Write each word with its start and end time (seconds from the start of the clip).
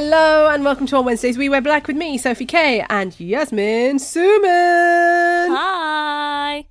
Hello 0.00 0.48
and 0.48 0.64
welcome 0.64 0.86
to 0.86 0.96
On 0.96 1.04
Wednesdays 1.04 1.36
We 1.36 1.48
Wear 1.48 1.60
Black 1.60 1.88
with 1.88 1.96
me, 1.96 2.18
Sophie 2.18 2.46
K, 2.46 2.86
and 2.88 3.18
Yasmine 3.18 3.98
Summan. 3.98 5.48
Hi. 5.50 6.68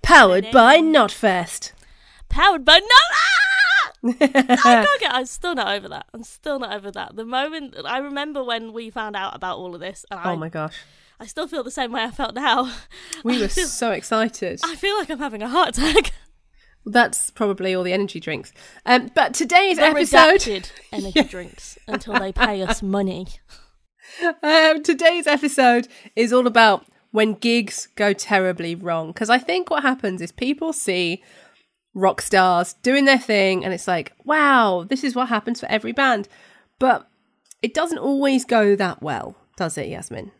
Powered 0.00 0.50
by 0.50 0.78
Knotfest. 0.78 1.72
Powered 2.30 2.64
by 2.64 2.78
no. 2.78 2.86
Ah! 3.12 3.92
I 4.22 4.86
can't 4.86 5.00
get. 5.00 5.14
I'm 5.14 5.26
still 5.26 5.54
not 5.54 5.76
over 5.76 5.86
that. 5.90 6.06
I'm 6.14 6.24
still 6.24 6.58
not 6.58 6.72
over 6.72 6.90
that. 6.92 7.14
The 7.14 7.26
moment 7.26 7.76
I 7.84 7.98
remember 7.98 8.42
when 8.42 8.72
we 8.72 8.88
found 8.88 9.16
out 9.16 9.36
about 9.36 9.58
all 9.58 9.74
of 9.74 9.82
this, 9.82 10.06
and 10.10 10.18
I, 10.18 10.32
Oh 10.32 10.36
my 10.36 10.48
gosh. 10.48 10.78
I 11.20 11.26
still 11.26 11.46
feel 11.46 11.62
the 11.62 11.70
same 11.70 11.92
way 11.92 12.02
I 12.02 12.10
felt 12.10 12.34
now. 12.34 12.72
We 13.22 13.38
were 13.38 13.48
feel, 13.48 13.66
so 13.66 13.90
excited. 13.90 14.60
I 14.64 14.76
feel 14.76 14.96
like 14.96 15.10
I'm 15.10 15.18
having 15.18 15.42
a 15.42 15.48
heart 15.50 15.76
attack. 15.76 16.14
That's 16.84 17.30
probably 17.30 17.74
all 17.74 17.84
the 17.84 17.92
energy 17.92 18.18
drinks. 18.20 18.52
Um, 18.86 19.10
but 19.14 19.34
today's 19.34 19.76
They're 19.76 19.90
episode. 19.90 20.68
energy 20.92 21.22
drinks 21.28 21.78
until 21.86 22.18
they 22.18 22.32
pay 22.32 22.62
us 22.62 22.82
money. 22.82 23.26
Um, 24.42 24.82
today's 24.82 25.26
episode 25.26 25.88
is 26.14 26.34
all 26.34 26.46
about 26.46 26.84
when 27.12 27.32
gigs 27.32 27.88
go 27.96 28.12
terribly 28.12 28.74
wrong. 28.74 29.08
Because 29.08 29.30
I 29.30 29.38
think 29.38 29.70
what 29.70 29.82
happens 29.82 30.20
is 30.20 30.30
people 30.32 30.74
see 30.74 31.22
rock 31.94 32.20
stars 32.20 32.74
doing 32.82 33.06
their 33.06 33.18
thing 33.18 33.64
and 33.64 33.72
it's 33.72 33.88
like, 33.88 34.12
wow, 34.24 34.84
this 34.86 35.02
is 35.02 35.14
what 35.14 35.28
happens 35.30 35.60
for 35.60 35.66
every 35.70 35.92
band. 35.92 36.28
But 36.78 37.08
it 37.62 37.72
doesn't 37.72 37.98
always 37.98 38.44
go 38.44 38.76
that 38.76 39.00
well, 39.00 39.34
does 39.56 39.78
it, 39.78 39.88
Yasmine? 39.88 40.30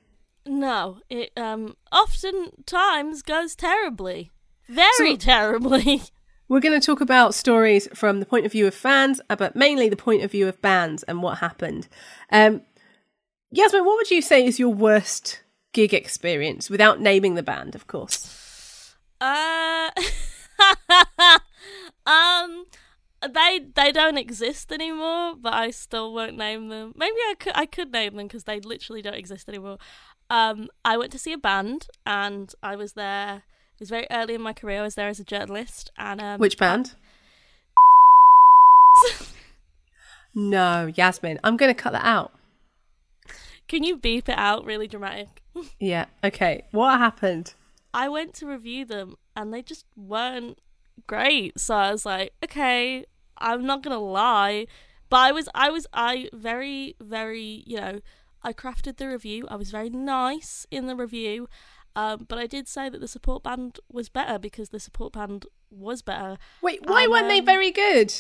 No, 0.45 0.98
it 1.09 1.30
um 1.37 1.74
oftentimes 1.93 3.23
goes 3.23 3.54
terribly, 3.54 4.30
very 4.68 5.12
So- 5.12 5.16
terribly. 5.16 6.02
We're 6.52 6.61
going 6.61 6.79
to 6.79 6.84
talk 6.84 7.01
about 7.01 7.34
stories 7.34 7.88
from 7.95 8.21
the 8.21 8.26
point 8.26 8.45
of 8.45 8.52
view 8.52 8.66
of 8.66 8.74
fans, 8.74 9.23
uh, 9.30 9.37
but 9.37 9.57
mainly 9.57 9.88
the 9.88 9.96
point 9.96 10.23
of 10.23 10.32
view 10.32 10.49
of 10.49 10.60
bands 10.60 11.02
and 11.04 11.23
what 11.23 11.38
happened. 11.38 11.88
Um, 12.30 12.60
Yasmine, 13.51 13.87
what 13.87 13.96
would 13.96 14.10
you 14.10 14.21
say 14.21 14.45
is 14.45 14.59
your 14.59 14.68
worst 14.68 15.43
gig 15.73 15.95
experience 15.95 16.68
without 16.68 17.01
naming 17.01 17.37
the 17.37 17.43
band, 17.43 17.74
of 17.74 17.87
course? 17.87 18.95
Uh, 19.18 19.93
um, 22.04 22.66
they 23.26 23.60
they 23.74 23.91
don't 23.91 24.19
exist 24.19 24.73
anymore, 24.73 25.37
but 25.41 25.54
I 25.54 25.71
still 25.71 26.13
won't 26.13 26.37
name 26.37 26.69
them. 26.69 26.93
Maybe 26.95 27.16
I 27.16 27.35
could 27.38 27.52
I 27.54 27.65
could 27.65 27.93
name 27.93 28.15
them 28.16 28.26
because 28.26 28.45
they 28.45 28.60
literally 28.60 29.01
don't 29.01 29.15
exist 29.15 29.48
anymore. 29.48 29.79
Um, 30.29 30.69
I 30.85 30.98
went 30.98 31.13
to 31.13 31.19
see 31.19 31.32
a 31.32 31.38
band, 31.38 31.87
and 32.04 32.52
I 32.63 32.76
was 32.76 32.93
there. 32.93 33.45
Was 33.83 33.91
very 33.91 34.07
early 34.13 34.35
in 34.35 34.43
my 34.43 34.52
career. 34.52 34.79
I 34.79 34.83
was 34.83 34.95
there 34.95 35.09
as 35.09 35.19
a 35.19 35.25
journalist, 35.25 35.91
and 35.99 36.21
um, 36.21 36.38
Which 36.38 36.57
band? 36.57 36.95
No, 40.35 40.87
Yasmine. 40.95 41.41
I'm 41.43 41.57
going 41.57 41.75
to 41.75 41.83
cut 41.83 41.93
that 41.93 42.05
out. 42.05 42.33
can 43.66 43.83
you 43.83 43.97
beep 43.97 44.29
it 44.29 44.38
out? 44.38 44.65
Really 44.65 44.87
dramatic. 44.87 45.43
Yeah. 45.80 46.07
Okay. 46.23 46.65
What 46.71 46.99
happened? 46.99 47.55
I 47.93 48.09
went 48.09 48.35
to 48.35 48.47
review 48.47 48.85
them 48.85 49.16
and 49.37 49.53
they 49.53 49.63
just 49.63 49.85
weren't 49.97 50.59
great. 51.07 51.59
So 51.59 51.75
I 51.75 51.91
was 51.91 52.07
like, 52.07 52.33
okay, 52.45 53.05
I'm 53.37 53.66
not 53.66 53.83
gonna 53.83 53.99
lie. 53.99 54.66
But 55.10 55.16
I 55.16 55.33
was 55.33 55.49
I 55.55 55.71
was 55.71 55.88
I 55.93 56.30
very, 56.33 56.95
very, 57.01 57.65
you 57.66 57.79
know, 57.79 58.01
I 58.43 58.53
crafted 58.53 58.97
the 58.97 59.09
review. 59.09 59.47
I 59.51 59.57
was 59.57 59.71
very 59.71 59.91
nice 59.91 60.66
in 60.71 60.87
the 60.87 60.97
review. 60.97 61.49
Um, 61.95 62.26
but 62.29 62.38
I 62.38 62.46
did 62.46 62.68
say 62.68 62.88
that 62.88 63.01
the 63.01 63.09
support 63.09 63.43
band 63.43 63.79
was 63.90 64.09
better 64.09 64.38
because 64.38 64.71
the 64.71 64.81
support 64.81 65.12
band 65.12 65.47
was 65.71 66.03
better. 66.03 66.38
Wait, 66.62 66.81
why 66.87 67.04
Um, 67.04 67.10
weren't 67.10 67.28
they 67.28 67.41
um, 67.41 67.44
very 67.47 67.71
good? 67.71 68.15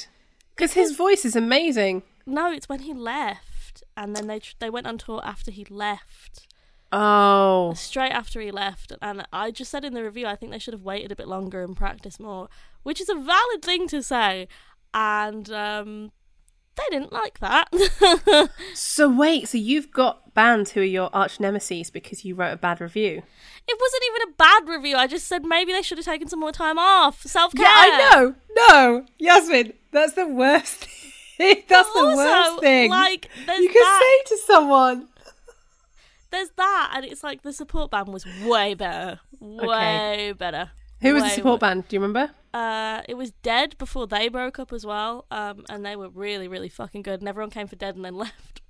Because 0.54 0.74
his 0.74 0.94
voice 0.96 1.24
is 1.24 1.34
amazing. 1.34 2.02
No, 2.26 2.52
it's 2.52 2.68
when 2.68 2.80
he 2.80 2.92
left, 2.92 3.82
and 3.96 4.14
then 4.14 4.26
they 4.26 4.38
tr- 4.38 4.54
they 4.58 4.68
went 4.70 4.86
on 4.86 4.98
tour 4.98 5.20
after 5.24 5.50
he 5.50 5.64
left. 5.64 6.46
Oh. 6.94 7.72
straight 7.74 8.12
after 8.12 8.38
he 8.38 8.50
left 8.50 8.92
and 9.00 9.26
i 9.32 9.50
just 9.50 9.70
said 9.70 9.82
in 9.82 9.94
the 9.94 10.04
review 10.04 10.26
i 10.26 10.36
think 10.36 10.52
they 10.52 10.58
should 10.58 10.74
have 10.74 10.82
waited 10.82 11.10
a 11.10 11.16
bit 11.16 11.26
longer 11.26 11.62
and 11.64 11.74
practiced 11.74 12.20
more 12.20 12.50
which 12.82 13.00
is 13.00 13.08
a 13.08 13.14
valid 13.14 13.62
thing 13.62 13.88
to 13.88 14.02
say 14.02 14.46
and 14.92 15.50
um 15.50 16.12
they 16.76 16.84
didn't 16.90 17.12
like 17.12 17.38
that 17.40 17.68
So 18.74 19.08
wait, 19.08 19.48
so 19.48 19.58
you've 19.58 19.90
got 19.90 20.32
bands 20.34 20.72
who 20.72 20.80
are 20.80 20.84
your 20.84 21.10
arch 21.12 21.38
nemesis 21.40 21.90
because 21.90 22.24
you 22.24 22.34
wrote 22.34 22.52
a 22.52 22.56
bad 22.56 22.80
review? 22.80 23.22
it 23.68 23.78
wasn't 23.80 24.02
even 24.10 24.28
a 24.28 24.32
bad 24.36 24.68
review 24.68 24.96
i 24.96 25.06
just 25.06 25.28
said 25.28 25.44
maybe 25.44 25.72
they 25.72 25.82
should 25.82 25.96
have 25.98 26.04
taken 26.04 26.26
some 26.28 26.40
more 26.40 26.50
time 26.52 26.78
off 26.78 27.22
self-care 27.22 27.64
Yeah, 27.64 27.70
I 27.76 28.10
know. 28.14 28.34
No, 28.56 29.06
Yasmine, 29.18 29.72
that's 29.92 30.14
the 30.14 30.26
worst 30.26 30.86
thing. 31.36 31.62
That's 31.68 31.92
the 31.92 32.04
worst 32.16 32.60
thing. 32.60 32.90
like 32.90 33.28
you 33.38 33.44
can 33.46 33.72
that 33.72 34.22
say 34.26 34.34
to 34.34 34.40
someone. 34.46 35.08
there's 36.30 36.50
that 36.56 36.92
and 36.96 37.04
it's 37.04 37.22
like 37.22 37.42
the 37.42 37.52
support 37.52 37.90
band 37.90 38.08
was 38.08 38.24
way 38.44 38.74
better 38.74 39.20
way 39.40 40.32
better 40.36 40.70
Who 41.02 41.14
was 41.14 41.22
the 41.24 41.30
support 41.30 41.60
band? 41.60 41.88
Do 41.88 41.96
you 41.96 42.00
remember? 42.00 42.32
Uh, 42.54 43.02
it 43.08 43.14
was 43.14 43.30
Dead 43.42 43.76
before 43.78 44.06
they 44.06 44.28
broke 44.28 44.58
up 44.58 44.72
as 44.72 44.84
well, 44.86 45.26
um, 45.30 45.64
and 45.68 45.84
they 45.84 45.96
were 45.96 46.08
really, 46.08 46.48
really 46.48 46.68
fucking 46.68 47.02
good. 47.02 47.20
And 47.20 47.28
everyone 47.28 47.50
came 47.50 47.66
for 47.66 47.76
Dead 47.76 47.94
and 47.96 48.04
then 48.04 48.14
left. 48.26 48.60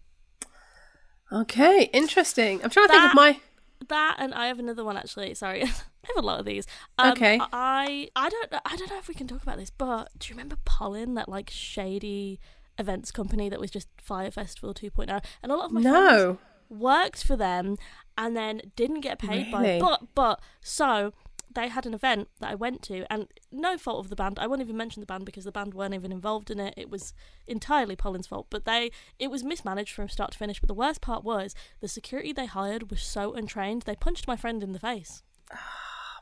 Okay, 1.31 1.85
interesting. 1.93 2.61
I'm 2.63 2.71
trying 2.71 2.89
to 2.89 2.93
think 2.93 3.05
of 3.07 3.15
my. 3.15 3.41
that 3.89 4.17
and 4.19 4.35
I 4.35 4.47
have 4.49 4.59
another 4.59 4.85
one 4.85 4.97
actually. 4.97 5.35
Sorry, 5.35 5.63
I 5.65 5.67
have 5.67 6.17
a 6.17 6.21
lot 6.21 6.39
of 6.41 6.47
these. 6.47 6.67
Um, 6.99 7.13
Okay. 7.13 7.41
I 7.53 8.09
I 8.15 8.29
don't 8.29 8.49
I 8.67 8.77
don't 8.77 8.91
know 8.91 8.99
if 8.99 9.09
we 9.09 9.15
can 9.15 9.27
talk 9.27 9.43
about 9.43 9.57
this, 9.59 9.71
but 9.71 10.11
do 10.19 10.29
you 10.29 10.35
remember 10.35 10.57
Pollen, 10.65 11.15
that 11.15 11.29
like 11.29 11.49
shady 11.51 12.39
events 12.79 13.11
company 13.11 13.49
that 13.49 13.61
was 13.61 13.71
just 13.71 13.89
Fyre 13.99 14.31
Festival 14.31 14.75
2.0, 14.75 15.23
and 15.43 15.53
a 15.53 15.57
lot 15.57 15.67
of 15.67 15.73
my 15.73 15.83
friends 15.83 15.95
No. 15.95 16.39
worked 16.69 17.25
for 17.25 17.37
them 17.37 17.77
and 18.19 18.37
then 18.37 18.61
didn't 18.77 19.01
get 19.01 19.19
paid 19.19 19.51
Really? 19.53 19.79
by. 19.81 19.81
But 19.81 20.15
but 20.15 20.41
so 20.61 21.15
they 21.55 21.69
had 21.69 21.87
an 21.87 21.95
event 21.95 22.29
that 22.41 22.51
I 22.51 22.55
went 22.55 22.83
to, 22.83 23.05
and 23.11 23.29
no 23.51 23.77
fault 23.79 24.05
of 24.05 24.11
the 24.11 24.17
band. 24.17 24.39
I 24.39 24.47
won't 24.47 24.61
even 24.61 24.77
mention 24.77 25.01
the 25.01 25.07
band 25.07 25.25
because 25.25 25.45
the 25.45 25.53
band 25.53 25.75
weren't 25.75 25.95
even 25.95 26.13
involved 26.13 26.51
in 26.51 26.61
it. 26.61 26.75
It 26.77 26.91
was 26.91 27.15
entirely 27.47 27.97
Pollen's 27.97 28.27
fault. 28.27 28.47
But 28.51 28.65
they, 28.65 28.91
it 29.19 29.31
was 29.31 29.45
mismanaged 29.45 29.95
from 29.95 30.09
start 30.09 30.33
to 30.33 30.39
finish. 30.39 30.61
But 30.61 30.69
the 30.69 30.75
worst 30.75 31.01
part 31.01 31.25
was 31.25 31.55
the 31.81 31.89
security 31.89 32.33
they 32.33 32.47
hired 32.47 32.91
was 32.91 33.03
so 33.03 33.33
untrained. 33.33 33.83
They 33.83 33.97
punched 33.97 34.27
my 34.27 34.37
friend 34.37 34.63
in 34.63 34.73
the 34.73 34.79
face. 34.79 35.23
Oh 35.53 35.57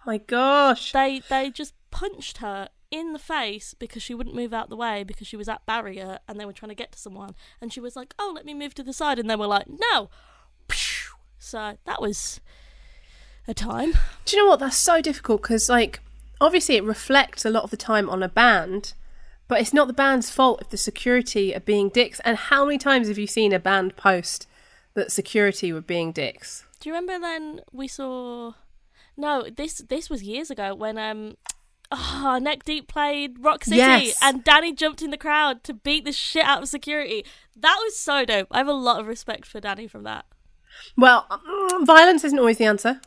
my 0.06 0.18
gosh. 0.18 0.92
They 0.92 1.20
they 1.28 1.50
just 1.50 1.74
punched 1.90 2.38
her 2.38 2.70
in 2.90 3.12
the 3.12 3.18
face 3.18 3.74
because 3.74 4.02
she 4.02 4.14
wouldn't 4.14 4.34
move 4.34 4.52
out 4.52 4.68
the 4.68 4.76
way 4.76 5.04
because 5.04 5.26
she 5.26 5.36
was 5.36 5.48
at 5.48 5.64
barrier 5.66 6.18
and 6.26 6.40
they 6.40 6.44
were 6.44 6.52
trying 6.52 6.70
to 6.70 6.74
get 6.74 6.92
to 6.92 6.98
someone. 6.98 7.34
And 7.60 7.72
she 7.72 7.80
was 7.80 7.96
like, 7.96 8.14
"Oh, 8.18 8.32
let 8.34 8.46
me 8.46 8.54
move 8.54 8.74
to 8.74 8.82
the 8.82 8.92
side," 8.92 9.18
and 9.18 9.28
they 9.28 9.36
were 9.36 9.46
like, 9.46 9.66
"No." 9.68 10.10
So 11.38 11.78
that 11.84 12.00
was 12.00 12.40
a 13.48 13.54
time. 13.54 13.92
Do 14.24 14.36
you 14.36 14.42
know 14.42 14.48
what? 14.48 14.60
That's 14.60 14.76
so 14.76 15.00
difficult 15.00 15.42
because, 15.42 15.68
like, 15.68 16.00
obviously 16.40 16.76
it 16.76 16.84
reflects 16.84 17.44
a 17.44 17.50
lot 17.50 17.64
of 17.64 17.70
the 17.70 17.76
time 17.76 18.08
on 18.08 18.22
a 18.22 18.28
band, 18.28 18.92
but 19.48 19.60
it's 19.60 19.74
not 19.74 19.86
the 19.86 19.92
band's 19.92 20.30
fault 20.30 20.60
if 20.62 20.70
the 20.70 20.76
security 20.76 21.54
are 21.54 21.60
being 21.60 21.88
dicks. 21.88 22.20
And 22.20 22.36
how 22.36 22.64
many 22.64 22.78
times 22.78 23.08
have 23.08 23.18
you 23.18 23.26
seen 23.26 23.52
a 23.52 23.58
band 23.58 23.96
post 23.96 24.46
that 24.94 25.12
security 25.12 25.72
were 25.72 25.80
being 25.80 26.12
dicks? 26.12 26.64
Do 26.80 26.88
you 26.88 26.94
remember 26.94 27.18
then 27.18 27.60
we 27.72 27.88
saw? 27.88 28.52
No, 29.16 29.44
this 29.54 29.78
this 29.88 30.08
was 30.08 30.22
years 30.22 30.50
ago 30.50 30.74
when 30.74 30.96
um. 30.98 31.36
Oh, 31.92 32.38
Neck 32.40 32.62
Deep 32.62 32.86
played 32.86 33.40
Rock 33.40 33.64
City 33.64 33.78
Yes. 33.78 34.16
and 34.22 34.44
Danny 34.44 34.72
jumped 34.72 35.02
in 35.02 35.10
the 35.10 35.16
crowd 35.18 35.64
to 35.64 35.74
beat 35.74 36.04
the 36.04 36.12
shit 36.12 36.44
out 36.44 36.62
of 36.62 36.68
security. 36.68 37.24
That 37.56 37.80
was 37.82 37.98
so 37.98 38.24
dope. 38.24 38.46
I 38.52 38.58
have 38.58 38.68
a 38.68 38.72
lot 38.72 39.00
of 39.00 39.08
respect 39.08 39.44
for 39.44 39.58
Danny 39.58 39.88
from 39.88 40.04
that. 40.04 40.24
Well, 40.96 41.26
violence 41.82 42.22
isn't 42.22 42.38
always 42.38 42.58
the 42.58 42.64
answer. 42.66 43.00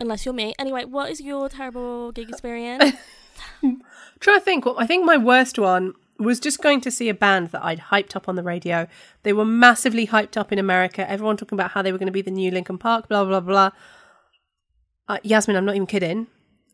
Unless 0.00 0.24
you're 0.24 0.34
me. 0.34 0.54
Anyway, 0.58 0.84
what 0.84 1.10
is 1.10 1.20
your 1.20 1.48
terrible 1.48 2.12
gig 2.12 2.30
experience? 2.30 2.94
trying 4.20 4.38
to 4.38 4.44
think. 4.44 4.64
What 4.64 4.76
I 4.78 4.86
think 4.86 5.04
my 5.04 5.16
worst 5.16 5.58
one 5.58 5.94
was 6.18 6.40
just 6.40 6.60
going 6.60 6.80
to 6.80 6.90
see 6.90 7.08
a 7.08 7.14
band 7.14 7.50
that 7.50 7.64
I'd 7.64 7.80
hyped 7.80 8.16
up 8.16 8.28
on 8.28 8.34
the 8.34 8.42
radio. 8.42 8.88
They 9.22 9.32
were 9.32 9.44
massively 9.44 10.06
hyped 10.06 10.36
up 10.36 10.52
in 10.52 10.58
America. 10.58 11.08
Everyone 11.08 11.36
talking 11.36 11.56
about 11.56 11.72
how 11.72 11.82
they 11.82 11.92
were 11.92 11.98
going 11.98 12.06
to 12.06 12.12
be 12.12 12.22
the 12.22 12.30
new 12.30 12.50
Linkin 12.50 12.78
Park. 12.78 13.08
Blah 13.08 13.24
blah 13.24 13.40
blah. 13.40 13.70
Uh, 15.08 15.18
Yasmine, 15.22 15.56
I'm 15.56 15.64
not 15.64 15.74
even 15.74 15.86
kidding. 15.86 16.26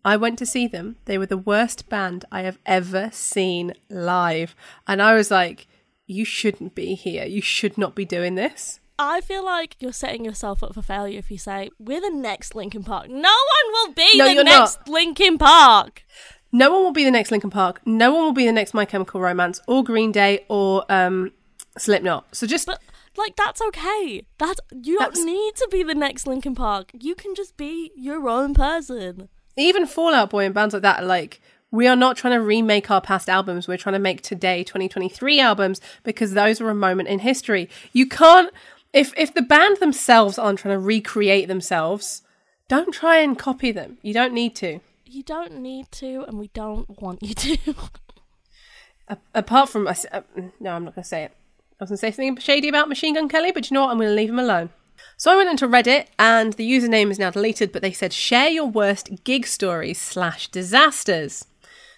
I 0.05 0.17
went 0.17 0.39
to 0.41 0.47
see 0.47 0.67
them. 0.67 0.97
They 1.07 1.17
were 1.17 1.27
the 1.27 1.39
worst 1.39 1.89
band 1.89 2.27
I 2.31 2.43
have 2.43 2.59
ever 2.67 3.11
seen 3.13 3.73
live, 3.89 4.55
and 4.87 5.01
I 5.01 5.15
was 5.15 5.31
like, 5.31 5.67
"You 6.07 6.25
shouldn't 6.25 6.75
be 6.75 6.95
here. 6.95 7.25
You 7.25 7.41
should 7.41 7.79
not 7.79 7.95
be 7.95 8.05
doing 8.05 8.35
this." 8.35 8.81
I 8.99 9.21
feel 9.21 9.45
like 9.45 9.77
you're 9.81 9.93
setting 9.93 10.25
yourself 10.25 10.63
up 10.63 10.75
for 10.75 10.83
failure 10.83 11.19
if 11.19 11.31
you 11.31 11.39
say 11.39 11.71
we're 11.79 12.01
the 12.01 12.11
next 12.11 12.55
Linkin 12.55 12.85
Park. 12.85 13.09
No 13.09 13.17
one 13.17 13.73
will 13.73 13.93
be 13.95 14.11
No, 14.17 14.35
the 14.35 14.45
next 14.45 14.89
Linkin 14.89 15.39
Park. 15.39 16.05
No 16.53 16.71
one 16.73 16.85
will 16.85 16.93
be 16.93 17.05
the 17.05 17.11
next 17.11 17.33
Linkin 17.33 17.51
Park. 17.51 17.81
No 17.85 18.13
one 18.15 18.23
will 18.23 18.33
be 18.33 18.47
the 18.47 18.53
next 18.53 18.75
My 18.75 18.85
Chemical 18.85 19.21
Romance 19.21 19.61
or 19.67 19.83
Green 19.83 20.13
Day 20.13 20.45
or 20.49 20.85
um, 20.89 21.33
Slipknot. 21.77 22.37
So 22.37 22.47
just 22.47 22.67
But 22.67 22.81
like 23.17 23.35
that's 23.37 23.61
okay. 23.61 24.27
That's 24.39 24.61
you 24.71 24.99
That's- 24.99 25.17
don't 25.19 25.27
need 25.27 25.57
to 25.57 25.69
be 25.73 25.83
the 25.83 25.95
next 25.95 26.27
Linkin 26.27 26.55
Park. 26.55 26.91
You 26.93 27.15
can 27.17 27.35
just 27.35 27.57
be 27.57 27.91
your 27.97 28.29
own 28.29 28.55
person. 28.55 29.29
even 29.57 29.87
Fall 29.87 30.15
Out 30.15 30.31
Boy 30.31 30.45
and 30.45 30.55
bands 30.55 30.73
like 30.75 30.83
that 30.83 31.03
are 31.03 31.07
like, 31.07 31.41
we 31.73 31.89
are 31.89 31.97
not 31.97 32.17
trying 32.17 32.35
to 32.35 32.41
remake 32.41 32.89
our 32.93 33.01
past 33.01 33.29
albums. 33.29 33.67
We're 33.67 33.77
trying 33.77 33.95
to 33.95 33.99
make 33.99 34.23
today 34.23 34.63
2023 34.63 35.41
albums 35.41 35.81
because 36.05 36.35
those 36.35 36.61
are 36.61 36.71
a 36.71 36.75
moment 36.75 37.09
in 37.09 37.19
history. 37.19 37.69
You 37.93 38.07
can't 38.07 38.53
if 38.95 39.13
if 39.17 39.35
the 39.35 39.43
band 39.43 39.79
themselves 39.79 40.39
aren't 40.39 40.61
trying 40.61 40.75
to 40.75 40.79
recreate 40.79 41.49
themselves, 41.49 42.23
don't 42.69 42.93
try 42.93 43.19
and 43.19 43.39
copy 43.39 43.73
them. 43.73 43.99
You 44.03 44.15
don't 44.15 44.33
need 44.33 44.55
to. 44.57 44.81
You 45.05 45.23
don't 45.23 45.61
need 45.61 45.93
to, 45.93 46.25
and 46.27 46.39
we 46.39 46.49
don't 46.49 46.89
want 47.01 47.23
you 47.23 47.35
to. 47.35 47.75
A- 49.09 49.19
apart 49.35 49.69
from, 49.69 49.87
I 49.87 49.91
s- 49.91 50.07
uh, 50.11 50.23
no, 50.61 50.71
I'm 50.73 50.85
not 50.85 50.95
going 50.95 51.03
to 51.03 51.09
say 51.09 51.25
it. 51.25 51.33
I 51.79 51.85
was 51.85 51.91
going 51.91 51.97
to 51.99 52.01
say 52.01 52.11
something 52.11 52.37
shady 52.39 52.69
about 52.69 52.89
Machine 52.89 53.15
Gun 53.15 53.29
Kelly, 53.29 53.53
but 53.53 53.71
you 53.71 53.75
know 53.75 53.83
what? 53.83 53.91
I'm 53.91 53.99
going 53.99 54.09
to 54.09 54.15
leave 54.15 54.31
him 54.31 54.39
alone. 54.39 54.71
So 55.19 55.31
I 55.31 55.37
went 55.37 55.51
into 55.51 55.69
Reddit, 55.69 56.07
and 56.19 56.55
the 56.55 56.69
username 56.69 57.11
is 57.11 57.19
now 57.19 57.31
deleted, 57.31 57.71
but 57.71 57.83
they 57.83 57.93
said 57.93 58.13
share 58.13 58.49
your 58.49 58.67
worst 58.67 59.25
gig 59.25 59.47
stories 59.47 60.01
slash 60.01 60.49
disasters. 60.49 61.45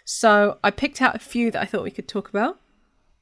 So 0.04 0.58
I 0.64 0.70
picked 0.70 1.00
out 1.00 1.14
a 1.14 1.20
few 1.20 1.50
that 1.52 1.62
I 1.62 1.64
thought 1.64 1.84
we 1.84 1.90
could 1.90 2.08
talk 2.08 2.28
about. 2.28 2.58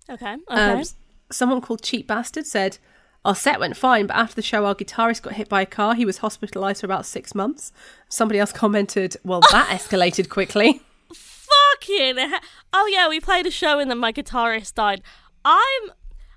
okay. 0.08 0.36
Okay. 0.50 0.72
Um, 0.72 0.82
someone 1.30 1.60
called 1.60 1.82
Cheap 1.82 2.06
Bastard 2.06 2.46
said, 2.46 2.78
Our 3.24 3.34
set 3.34 3.58
went 3.58 3.76
fine, 3.76 4.06
but 4.06 4.16
after 4.16 4.34
the 4.36 4.42
show, 4.42 4.66
our 4.66 4.74
guitarist 4.74 5.22
got 5.22 5.32
hit 5.34 5.48
by 5.48 5.62
a 5.62 5.66
car. 5.66 5.94
He 5.94 6.04
was 6.04 6.18
hospitalised 6.18 6.80
for 6.80 6.86
about 6.86 7.06
six 7.06 7.34
months. 7.34 7.72
Somebody 8.08 8.38
else 8.38 8.52
commented, 8.52 9.16
Well, 9.24 9.40
that 9.50 9.68
escalated 9.68 10.28
quickly. 10.28 10.82
Fucking. 11.12 12.18
he- 12.18 12.36
Oh 12.72 12.86
yeah, 12.92 13.08
we 13.08 13.20
played 13.20 13.46
a 13.46 13.50
show 13.50 13.78
and 13.78 13.90
then 13.90 13.98
my 13.98 14.12
guitarist 14.12 14.74
died. 14.74 15.00
I'm. 15.44 15.90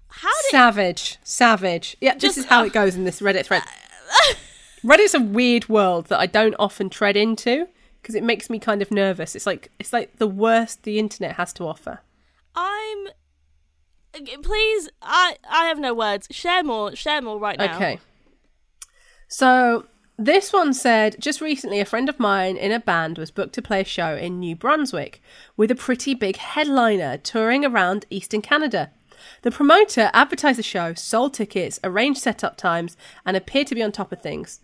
How 0.10 0.30
did? 0.44 0.52
Savage. 0.52 1.18
Savage. 1.24 1.98
Yeah, 2.00 2.16
this 2.16 2.38
is 2.38 2.46
how 2.46 2.62
uh, 2.62 2.66
it 2.66 2.74
goes 2.74 2.96
in 2.96 3.04
this 3.04 3.20
Reddit 3.22 3.46
thread. 3.46 3.64
Reddit's 4.84 5.14
a 5.14 5.20
weird 5.20 5.68
world 5.68 6.06
that 6.08 6.20
I 6.20 6.26
don't 6.28 6.56
often 6.58 6.90
tread 6.90 7.18
into 7.18 7.68
because 8.02 8.16
it 8.16 8.24
makes 8.24 8.50
me 8.50 8.60
kind 8.60 8.82
of 8.82 8.92
nervous. 8.92 9.36
It's 9.36 9.46
like 9.46 9.70
it's 9.80 9.92
like 9.92 10.18
the 10.18 10.28
worst 10.28 10.84
the 10.84 11.00
internet 11.00 11.36
has 11.36 11.52
to 11.54 11.66
offer. 11.68 12.00
I'm. 12.56 13.08
Please, 14.42 14.90
I 15.02 15.38
I 15.50 15.66
have 15.66 15.80
no 15.80 15.94
words. 15.94 16.28
Share 16.32 16.64
more. 16.64 16.96
Share 16.96 17.22
more 17.22 17.40
right 17.40 17.58
now. 17.58 17.76
Okay. 17.76 18.00
So 19.28 19.86
this 20.18 20.52
one 20.52 20.74
said 20.74 21.18
just 21.20 21.42
recently 21.42 21.80
a 21.80 21.86
friend 21.86 22.10
of 22.10 22.20
mine 22.20 22.58
in 22.58 22.72
a 22.72 22.80
band 22.80 23.18
was 23.18 23.30
booked 23.30 23.54
to 23.54 23.62
play 23.62 23.82
a 23.82 23.86
show 23.86 24.16
in 24.16 24.40
New 24.40 24.56
Brunswick 24.56 25.22
with 25.56 25.70
a 25.70 25.76
pretty 25.76 26.16
big 26.16 26.38
headliner 26.38 27.18
touring 27.18 27.64
around 27.64 28.06
Eastern 28.10 28.42
Canada. 28.42 28.92
The 29.44 29.52
promoter 29.52 30.10
advertised 30.14 30.58
the 30.58 30.64
show, 30.64 30.94
sold 30.94 31.34
tickets, 31.34 31.80
arranged 31.84 32.22
setup 32.22 32.58
times, 32.58 32.98
and 33.26 33.36
appeared 33.38 33.68
to 33.68 33.76
be 33.76 33.84
on 33.84 33.92
top 33.92 34.12
of 34.12 34.22
things. 34.22 34.62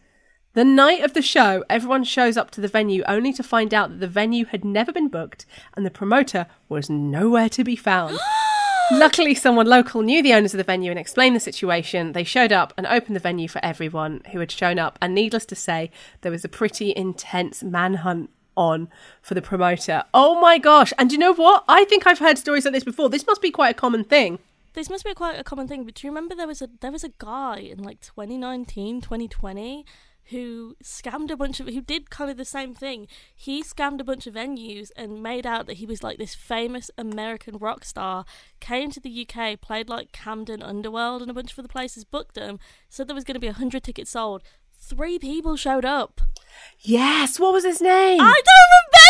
The 0.53 0.63
night 0.63 1.03
of 1.03 1.13
the 1.13 1.21
show, 1.21 1.63
everyone 1.69 2.03
shows 2.03 2.37
up 2.37 2.51
to 2.51 2.61
the 2.61 2.67
venue 2.67 3.03
only 3.07 3.33
to 3.33 3.43
find 3.43 3.73
out 3.73 3.89
that 3.89 3.99
the 3.99 4.07
venue 4.07 4.45
had 4.45 4.63
never 4.63 4.91
been 4.91 5.07
booked 5.07 5.45
and 5.75 5.85
the 5.85 5.91
promoter 5.91 6.47
was 6.69 6.89
nowhere 6.89 7.49
to 7.49 7.63
be 7.63 7.75
found. 7.75 8.17
Luckily, 8.91 9.33
someone 9.33 9.67
local 9.67 10.01
knew 10.01 10.21
the 10.21 10.33
owners 10.33 10.53
of 10.53 10.57
the 10.57 10.63
venue 10.63 10.91
and 10.91 10.99
explained 10.99 11.35
the 11.35 11.39
situation. 11.39 12.11
They 12.11 12.23
showed 12.23 12.51
up 12.51 12.73
and 12.77 12.85
opened 12.85 13.15
the 13.15 13.21
venue 13.21 13.47
for 13.47 13.63
everyone 13.63 14.21
who 14.31 14.39
had 14.39 14.51
shown 14.51 14.77
up. 14.77 14.99
And 15.01 15.15
needless 15.15 15.45
to 15.47 15.55
say, 15.55 15.89
there 16.21 16.31
was 16.31 16.43
a 16.43 16.49
pretty 16.49 16.93
intense 16.95 17.63
manhunt 17.63 18.29
on 18.55 18.89
for 19.21 19.33
the 19.33 19.41
promoter. 19.41 20.03
Oh 20.13 20.39
my 20.39 20.57
gosh. 20.57 20.93
And 20.97 21.11
you 21.11 21.17
know 21.17 21.33
what? 21.33 21.63
I 21.67 21.85
think 21.85 22.05
I've 22.05 22.19
heard 22.19 22.37
stories 22.37 22.65
like 22.65 22.73
this 22.73 22.83
before. 22.83 23.09
This 23.09 23.25
must 23.25 23.41
be 23.41 23.51
quite 23.51 23.71
a 23.71 23.79
common 23.79 24.03
thing. 24.03 24.39
This 24.73 24.89
must 24.89 25.05
be 25.05 25.13
quite 25.13 25.39
a 25.39 25.43
common 25.43 25.67
thing, 25.67 25.83
but 25.83 25.93
do 25.93 26.07
you 26.07 26.11
remember 26.11 26.33
there 26.33 26.47
was 26.47 26.61
a 26.61 26.69
there 26.81 26.91
was 26.91 27.03
a 27.03 27.13
guy 27.19 27.57
in 27.57 27.83
like 27.83 28.01
2019, 28.01 29.01
2020 29.01 29.85
who 30.29 30.75
scammed 30.83 31.31
a 31.31 31.37
bunch 31.37 31.59
of 31.59 31.67
who 31.67 31.81
did 31.81 32.09
kind 32.09 32.31
of 32.31 32.37
the 32.37 32.45
same 32.45 32.73
thing. 32.73 33.07
He 33.35 33.63
scammed 33.63 33.99
a 33.99 34.05
bunch 34.05 34.27
of 34.27 34.35
venues 34.35 34.91
and 34.95 35.21
made 35.21 35.45
out 35.45 35.65
that 35.67 35.77
he 35.77 35.85
was 35.85 36.03
like 36.03 36.17
this 36.17 36.35
famous 36.35 36.89
American 36.97 37.57
rock 37.57 37.83
star, 37.83 38.25
came 38.59 38.91
to 38.91 38.99
the 38.99 39.27
UK, 39.27 39.59
played 39.59 39.89
like 39.89 40.11
Camden 40.11 40.63
Underworld 40.63 41.21
and 41.21 41.31
a 41.31 41.33
bunch 41.33 41.51
of 41.51 41.59
other 41.59 41.67
places, 41.67 42.03
booked 42.03 42.35
them, 42.35 42.59
said 42.89 43.07
there 43.07 43.15
was 43.15 43.23
going 43.23 43.35
to 43.35 43.39
be 43.39 43.47
100 43.47 43.83
tickets 43.83 44.11
sold. 44.11 44.43
Three 44.77 45.17
people 45.17 45.55
showed 45.55 45.85
up. 45.85 46.21
Yes. 46.79 47.39
What 47.39 47.53
was 47.53 47.63
his 47.63 47.81
name? 47.81 48.19
I 48.19 48.23
don't 48.23 48.69
remember. 48.69 49.02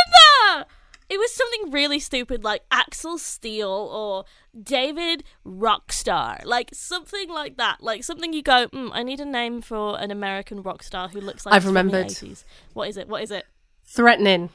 It 1.09 1.17
was 1.17 1.33
something 1.33 1.71
really 1.71 1.99
stupid 1.99 2.43
like 2.43 2.63
Axel 2.71 3.17
Steele 3.17 3.69
or 3.69 4.25
David 4.61 5.23
Rockstar, 5.45 6.43
like 6.45 6.69
something 6.73 7.29
like 7.29 7.57
that. 7.57 7.81
Like 7.81 8.03
something 8.03 8.33
you 8.33 8.41
go, 8.41 8.67
mm, 8.67 8.89
I 8.93 9.03
need 9.03 9.19
a 9.19 9.25
name 9.25 9.61
for 9.61 9.99
an 9.99 10.11
American 10.11 10.63
rock 10.63 10.83
star 10.83 11.09
who 11.09 11.19
looks 11.21 11.45
like 11.45 11.55
I've 11.55 11.65
remembered. 11.65 12.07
80s. 12.07 12.43
What 12.73 12.89
is 12.89 12.97
it? 12.97 13.07
What 13.07 13.23
is 13.23 13.31
it? 13.31 13.45
Threatin. 13.87 14.49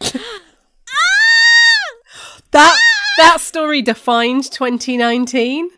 That 2.52 2.76
that 3.16 3.40
story 3.40 3.80
defined 3.80 4.50
2019. 4.50 5.70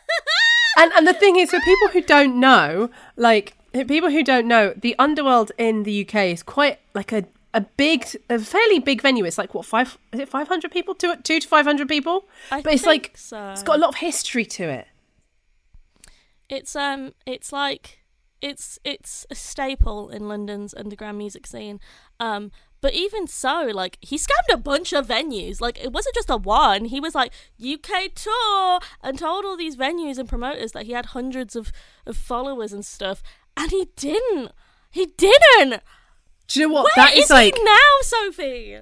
and 0.76 0.92
and 0.92 1.06
the 1.06 1.14
thing 1.14 1.36
is, 1.36 1.50
for 1.50 1.60
people 1.60 1.88
who 1.88 2.02
don't 2.02 2.40
know, 2.40 2.90
like 3.16 3.56
people 3.72 4.10
who 4.10 4.24
don't 4.24 4.48
know, 4.48 4.74
the 4.76 4.96
underworld 4.98 5.52
in 5.58 5.84
the 5.84 6.04
UK 6.04 6.14
is 6.26 6.42
quite 6.42 6.80
like 6.92 7.12
a 7.12 7.24
a 7.54 7.60
big, 7.60 8.06
a 8.30 8.38
fairly 8.38 8.78
big 8.78 9.02
venue. 9.02 9.24
It's 9.24 9.38
like 9.38 9.54
what 9.54 9.66
five? 9.66 9.98
Is 10.12 10.20
it 10.20 10.28
500 10.28 10.70
people? 10.70 10.94
Two 10.94 11.14
two 11.16 11.40
to 11.40 11.48
500 11.48 11.88
people. 11.88 12.28
I 12.50 12.62
but 12.62 12.72
it's 12.72 12.82
think 12.82 13.04
like 13.04 13.16
so. 13.16 13.50
it's 13.50 13.62
got 13.62 13.76
a 13.76 13.80
lot 13.80 13.88
of 13.90 13.96
history 13.96 14.44
to 14.44 14.64
it. 14.64 14.86
It's 16.48 16.74
um, 16.76 17.12
it's 17.26 17.52
like 17.52 18.02
it's 18.40 18.78
it's 18.84 19.26
a 19.30 19.34
staple 19.34 20.10
in 20.10 20.28
London's 20.28 20.74
underground 20.74 21.18
music 21.18 21.46
scene. 21.46 21.80
Um, 22.18 22.50
but 22.80 22.94
even 22.94 23.28
so, 23.28 23.70
like 23.72 23.96
he 24.00 24.18
scammed 24.18 24.52
a 24.52 24.56
bunch 24.56 24.92
of 24.92 25.06
venues. 25.06 25.60
Like 25.60 25.82
it 25.82 25.92
wasn't 25.92 26.16
just 26.16 26.30
a 26.30 26.36
one. 26.36 26.86
He 26.86 27.00
was 27.00 27.14
like 27.14 27.32
UK 27.62 28.12
tour 28.14 28.80
and 29.02 29.18
told 29.18 29.44
all 29.44 29.56
these 29.56 29.76
venues 29.76 30.18
and 30.18 30.28
promoters 30.28 30.72
that 30.72 30.86
he 30.86 30.92
had 30.92 31.06
hundreds 31.06 31.54
of 31.54 31.72
of 32.06 32.16
followers 32.16 32.72
and 32.72 32.84
stuff, 32.84 33.22
and 33.56 33.70
he 33.70 33.88
didn't. 33.96 34.52
He 34.90 35.06
didn't. 35.06 35.82
Do 36.48 36.60
you 36.60 36.68
know 36.68 36.74
what? 36.74 36.84
Where 36.84 37.06
that 37.06 37.14
is 37.14 37.24
is 37.24 37.30
like. 37.30 37.54
he 37.56 37.64
now, 37.64 37.72
Sophie? 38.02 38.78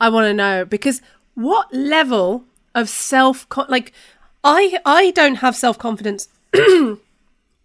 I 0.00 0.08
want 0.08 0.26
to 0.26 0.34
know 0.34 0.64
because 0.64 1.02
what 1.34 1.72
level 1.72 2.44
of 2.74 2.88
self 2.88 3.46
like 3.68 3.92
I 4.42 4.78
I 4.84 5.10
don't 5.10 5.36
have 5.36 5.56
self 5.56 5.78
confidence. 5.78 6.28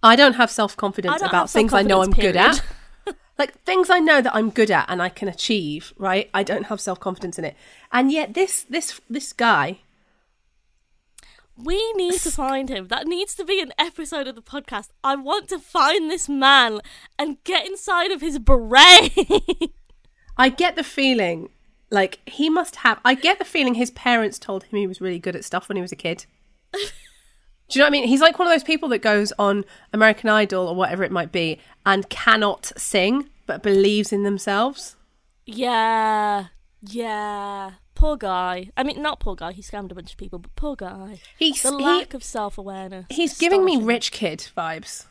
I 0.03 0.15
don't 0.15 0.33
have 0.33 0.51
self 0.51 0.77
confidence 0.77 1.21
about 1.21 1.50
things 1.50 1.74
I 1.74 1.81
know 1.81 2.01
I'm 2.01 2.12
self-confidence, 2.12 2.62
good 3.06 3.13
at. 3.13 3.15
like 3.39 3.59
things 3.63 3.89
I 3.89 4.00
know 4.00 4.21
that 4.21 4.36
I'm 4.36 4.50
good 4.50 4.69
at 4.69 4.86
and 4.88 5.01
I 5.01 5.09
can 5.09 5.27
achieve, 5.27 5.94
right? 5.98 6.30
I 6.33 6.44
don't 6.44 6.65
have 6.65 6.80
self 6.80 7.00
confidence 7.00 7.39
in 7.39 7.45
it. 7.45 7.56
And 7.91 8.12
yet 8.12 8.34
this 8.34 8.63
this 8.69 9.00
this 9.10 9.34
guy 9.34 9.79
We 11.57 11.93
need 11.93 12.19
to 12.19 12.31
find 12.31 12.69
him. 12.69 12.88
That 12.88 13.07
needs 13.07 13.33
to 13.35 13.45
be 13.45 13.62
an 13.62 13.71
episode 13.77 14.27
of 14.27 14.35
the 14.35 14.41
podcast. 14.41 14.89
I 15.03 15.15
want 15.15 15.47
to 15.50 15.59
find 15.59 16.12
this 16.12 16.27
man 16.27 16.81
and 17.17 17.41
get 17.43 17.65
inside 17.65 18.12
of 18.12 18.21
his 18.21 18.39
brain. 18.39 19.12
I 20.38 20.50
get 20.50 20.75
the 20.75 20.83
feeling 20.83 21.50
like 21.89 22.19
he 22.27 22.50
must 22.50 22.77
have 22.77 23.00
I 23.05 23.13
get 23.13 23.39
the 23.39 23.45
feeling 23.45 23.75
his 23.75 23.91
parents 23.91 24.38
told 24.38 24.63
him 24.65 24.77
he 24.77 24.88
was 24.88 25.00
really 25.00 25.19
good 25.19 25.35
at 25.35 25.45
stuff 25.45 25.69
when 25.69 25.77
he 25.77 25.81
was 25.81 25.93
a 25.93 25.95
kid. 25.95 26.25
Do 26.74 26.79
you 27.71 27.79
know 27.79 27.85
what 27.85 27.89
I 27.89 27.91
mean? 27.91 28.07
He's 28.07 28.21
like 28.21 28.38
one 28.38 28.47
of 28.47 28.53
those 28.53 28.63
people 28.63 28.89
that 28.89 29.00
goes 29.00 29.31
on 29.39 29.63
American 29.93 30.29
Idol 30.29 30.67
or 30.67 30.75
whatever 30.75 31.03
it 31.03 31.12
might 31.12 31.31
be 31.31 31.59
and 31.85 32.07
cannot 32.09 32.71
sing 32.77 33.29
but 33.47 33.63
believes 33.63 34.12
in 34.12 34.24
themselves. 34.24 34.95
yeah, 35.45 36.47
yeah. 36.81 37.71
Poor 37.95 38.17
guy. 38.17 38.69
I 38.77 38.83
mean, 38.83 39.01
not 39.01 39.19
poor 39.19 39.35
guy. 39.35 39.53
He 39.53 39.61
scammed 39.61 39.89
a 39.91 39.95
bunch 39.95 40.11
of 40.11 40.17
people, 40.17 40.37
but 40.39 40.53
poor 40.55 40.75
guy. 40.75 41.21
He's 41.39 41.61
The 41.63 41.69
he- 41.77 41.83
lack 41.83 42.13
of 42.13 42.23
self 42.23 42.57
awareness. 42.57 43.05
he's 43.09 43.37
giving 43.37 43.63
me 43.65 43.77
rich 43.77 44.11
kid 44.11 44.47
vibes. 44.55 45.05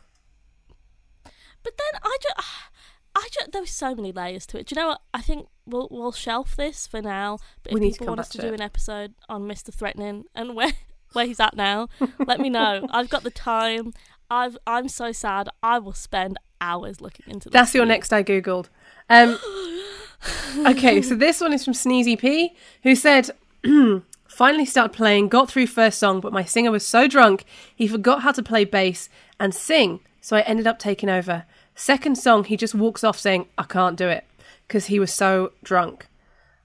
But 1.63 1.73
then 1.77 2.01
I 2.03 2.17
just, 2.21 2.35
I 3.15 3.27
just, 3.31 3.51
there 3.51 3.61
was 3.61 3.71
so 3.71 3.95
many 3.95 4.11
layers 4.11 4.45
to 4.47 4.59
it. 4.59 4.67
Do 4.67 4.75
you 4.75 4.81
know 4.81 4.89
what? 4.89 5.01
I 5.13 5.21
think 5.21 5.47
we'll 5.65 5.87
we'll 5.89 6.11
shelf 6.11 6.55
this 6.55 6.85
for 6.85 7.01
now. 7.01 7.39
But 7.63 7.73
if 7.73 7.79
people 7.79 8.07
want 8.07 8.19
us 8.19 8.29
to 8.29 8.37
to 8.39 8.47
do 8.49 8.53
an 8.53 8.61
episode 8.61 9.15
on 9.27 9.43
Mr. 9.47 9.75
Threatin 9.75 10.23
and 10.35 10.55
where 10.55 10.73
where 11.13 11.25
he's 11.25 11.39
at 11.39 11.55
now, 11.55 11.89
let 12.19 12.39
me 12.39 12.49
know. 12.49 12.87
I've 12.91 13.09
got 13.09 13.23
the 13.23 13.31
time. 13.31 13.93
I've 14.29 14.57
I'm 14.67 14.89
so 14.89 15.11
sad. 15.11 15.49
I 15.63 15.79
will 15.79 15.93
spend 15.93 16.37
hours 16.61 17.01
looking 17.01 17.25
into 17.33 17.49
this. 17.49 17.53
That's 17.53 17.73
your 17.73 17.85
next 17.85 18.13
I 18.13 18.21
googled. 18.23 18.67
Um, 19.09 19.39
okay, 20.65 21.01
so 21.01 21.15
this 21.15 21.41
one 21.41 21.53
is 21.53 21.63
from 21.63 21.73
Sneezy 21.73 22.17
P, 22.17 22.55
who 22.83 22.95
said, 22.95 23.31
"Finally 24.27 24.65
started 24.65 24.95
playing, 24.95 25.27
got 25.27 25.49
through 25.49 25.67
first 25.67 25.99
song, 25.99 26.19
but 26.19 26.33
my 26.33 26.43
singer 26.43 26.71
was 26.71 26.85
so 26.85 27.07
drunk 27.07 27.45
he 27.75 27.87
forgot 27.87 28.21
how 28.21 28.31
to 28.31 28.43
play 28.43 28.65
bass 28.65 29.09
and 29.39 29.53
sing, 29.53 29.99
so 30.21 30.37
I 30.37 30.41
ended 30.41 30.67
up 30.67 30.79
taking 30.79 31.09
over. 31.09 31.45
Second 31.75 32.17
song, 32.17 32.45
he 32.45 32.55
just 32.57 32.73
walks 32.73 33.03
off 33.03 33.19
saying 33.19 33.47
I 33.57 33.63
can't 33.63 33.97
do 33.97 34.07
it 34.07 34.23
because 34.67 34.85
he 34.87 34.99
was 34.99 35.13
so 35.13 35.51
drunk. 35.63 36.07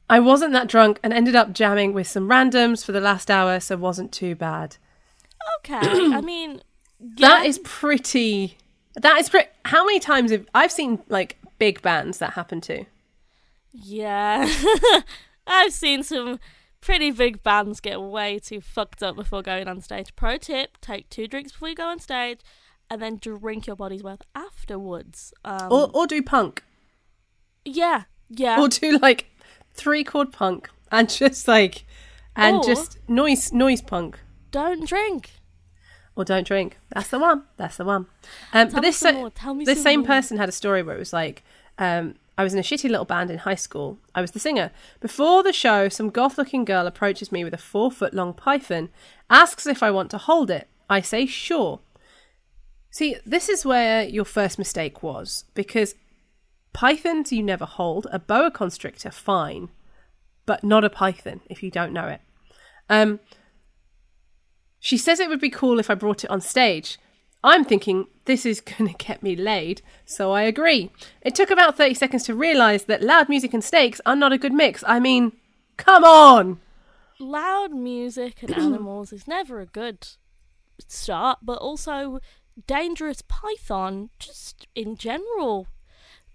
I 0.09 0.19
wasn't 0.21 0.52
that 0.52 0.69
drunk 0.69 0.99
and 1.02 1.12
ended 1.12 1.37
up 1.37 1.52
jamming 1.52 1.93
with 1.93 2.07
some 2.09 2.29
randoms 2.29 2.85
for 2.85 2.93
the 2.93 3.00
last 3.00 3.31
hour, 3.31 3.61
so 3.61 3.76
wasn't 3.76 4.12
too 4.12 4.35
bad. 4.35 4.76
Okay, 5.59 5.79
I 5.79 6.21
mean, 6.25 6.62
That 6.99 7.43
yeah, 7.43 7.49
is 7.49 7.59
pretty. 7.61 8.57
That 8.95 9.19
is 9.21 9.29
pretty. 9.29 9.49
How 9.67 9.85
many 9.85 10.00
times 10.00 10.33
have 10.33 10.47
I've 10.55 10.73
seen 10.73 11.00
like 11.09 11.38
big 11.59 11.81
bands 11.83 12.19
that 12.19 12.33
happen 12.33 12.61
to? 12.62 12.85
Yeah. 13.72 14.48
I've 15.46 15.72
seen 15.72 16.02
some 16.02 16.38
pretty 16.80 17.10
big 17.10 17.42
bands 17.42 17.80
get 17.80 18.00
way 18.00 18.38
too 18.38 18.60
fucked 18.60 19.02
up 19.02 19.16
before 19.16 19.42
going 19.42 19.68
on 19.68 19.80
stage. 19.80 20.14
Pro 20.16 20.36
tip: 20.36 20.78
take 20.80 21.08
two 21.10 21.26
drinks 21.26 21.52
before 21.52 21.68
you 21.68 21.74
go 21.74 21.86
on 21.88 21.98
stage. 21.98 22.40
and 22.90 23.00
then 23.00 23.18
drink 23.20 23.66
your 23.66 23.76
body's 23.76 24.02
worth 24.02 24.22
afterwards. 24.34 25.32
Um, 25.44 25.70
or 25.72 25.90
or 25.94 26.06
do 26.06 26.22
punk, 26.22 26.62
yeah, 27.64 28.04
yeah. 28.28 28.60
or 28.60 28.68
do 28.68 28.98
like 28.98 29.26
three 29.74 30.04
chord 30.04 30.32
punk, 30.32 30.68
and 30.90 31.08
just 31.08 31.46
like 31.48 31.84
and 32.36 32.56
Or- 32.58 32.64
just 32.64 32.98
noise 33.08 33.52
noise 33.52 33.82
punk. 33.82 34.18
Don't 34.50 34.86
drink. 34.86 35.30
or 36.16 36.24
don't 36.24 36.46
drink. 36.46 36.78
That's 36.92 37.08
the 37.08 37.18
one. 37.20 37.44
That's 37.56 37.76
the 37.76 37.84
one. 37.84 38.06
Um, 38.52 38.68
but 38.70 38.80
this 38.82 38.96
some 38.98 39.14
sa- 39.14 39.18
more. 39.20 39.30
Tell 39.30 39.54
me 39.54 39.64
this 39.64 39.82
same 39.82 40.00
more. 40.00 40.06
person 40.08 40.36
had 40.38 40.48
a 40.48 40.52
story 40.52 40.82
where 40.82 40.96
it 40.96 40.98
was 40.98 41.12
like, 41.12 41.44
um, 41.78 42.16
I 42.40 42.42
was 42.42 42.54
in 42.54 42.59
a 42.59 42.62
shitty 42.62 42.88
little 42.88 43.04
band 43.04 43.30
in 43.30 43.37
high 43.37 43.54
school. 43.54 43.99
I 44.14 44.23
was 44.23 44.30
the 44.30 44.38
singer. 44.38 44.70
Before 44.99 45.42
the 45.42 45.52
show, 45.52 45.90
some 45.90 46.09
goth-looking 46.09 46.64
girl 46.64 46.87
approaches 46.87 47.30
me 47.30 47.44
with 47.44 47.52
a 47.52 47.59
four-foot-long 47.59 48.32
python, 48.32 48.88
asks 49.28 49.66
if 49.66 49.82
I 49.82 49.90
want 49.90 50.11
to 50.12 50.16
hold 50.16 50.50
it. 50.50 50.66
I 50.88 51.02
say 51.02 51.26
sure. 51.26 51.80
See, 52.90 53.16
this 53.26 53.50
is 53.50 53.66
where 53.66 54.04
your 54.04 54.25
first 54.25 54.59
mistake 54.59 55.02
was 55.02 55.44
because 55.52 55.94
pythons 56.73 57.30
you 57.30 57.42
never 57.42 57.66
hold. 57.66 58.06
A 58.11 58.18
boa 58.18 58.50
constrictor, 58.50 59.11
fine, 59.11 59.68
but 60.47 60.64
not 60.64 60.82
a 60.82 60.88
python 60.88 61.42
if 61.50 61.62
you 61.62 61.70
don't 61.70 61.92
know 61.92 62.06
it. 62.06 62.23
Um, 62.88 63.20
she 64.78 64.97
says 64.97 65.20
it 65.20 65.28
would 65.28 65.42
be 65.42 65.50
cool 65.50 65.78
if 65.78 65.90
I 65.90 65.94
brought 65.94 66.25
it 66.25 66.30
on 66.30 66.40
stage. 66.40 66.97
I'm 67.42 67.64
thinking 67.64 68.06
this 68.25 68.44
is 68.44 68.61
going 68.61 68.94
to 68.94 69.04
get 69.04 69.23
me 69.23 69.37
laid, 69.37 69.82
so 70.04 70.32
I 70.32 70.42
agree. 70.42 70.90
It 71.23 71.35
took 71.35 71.50
about 71.50 71.76
30 71.76 71.94
seconds 71.94 72.25
to 72.25 72.35
realise 72.35 72.85
that 72.85 73.02
loud 73.02 73.28
music 73.28 73.54
and 73.54 73.64
snakes 73.64 74.00
are 74.06 74.16
not 74.16 74.32
a 74.32 74.38
good 74.38 74.52
mix. 74.52 74.85
I 74.87 75.00
mean, 75.00 75.32
come 75.76 76.04
on! 76.04 76.61
Loud 77.18 77.73
music 77.73 78.42
and 78.42 78.54
animals 78.56 79.12
is 79.12 79.28
never 79.28 79.61
a 79.61 79.66
good 79.66 80.06
start, 80.88 81.38
but 81.42 81.59
also 81.59 82.20
dangerous 82.66 83.23
python, 83.23 84.11
just 84.18 84.66
in 84.75 84.97
general, 84.97 85.66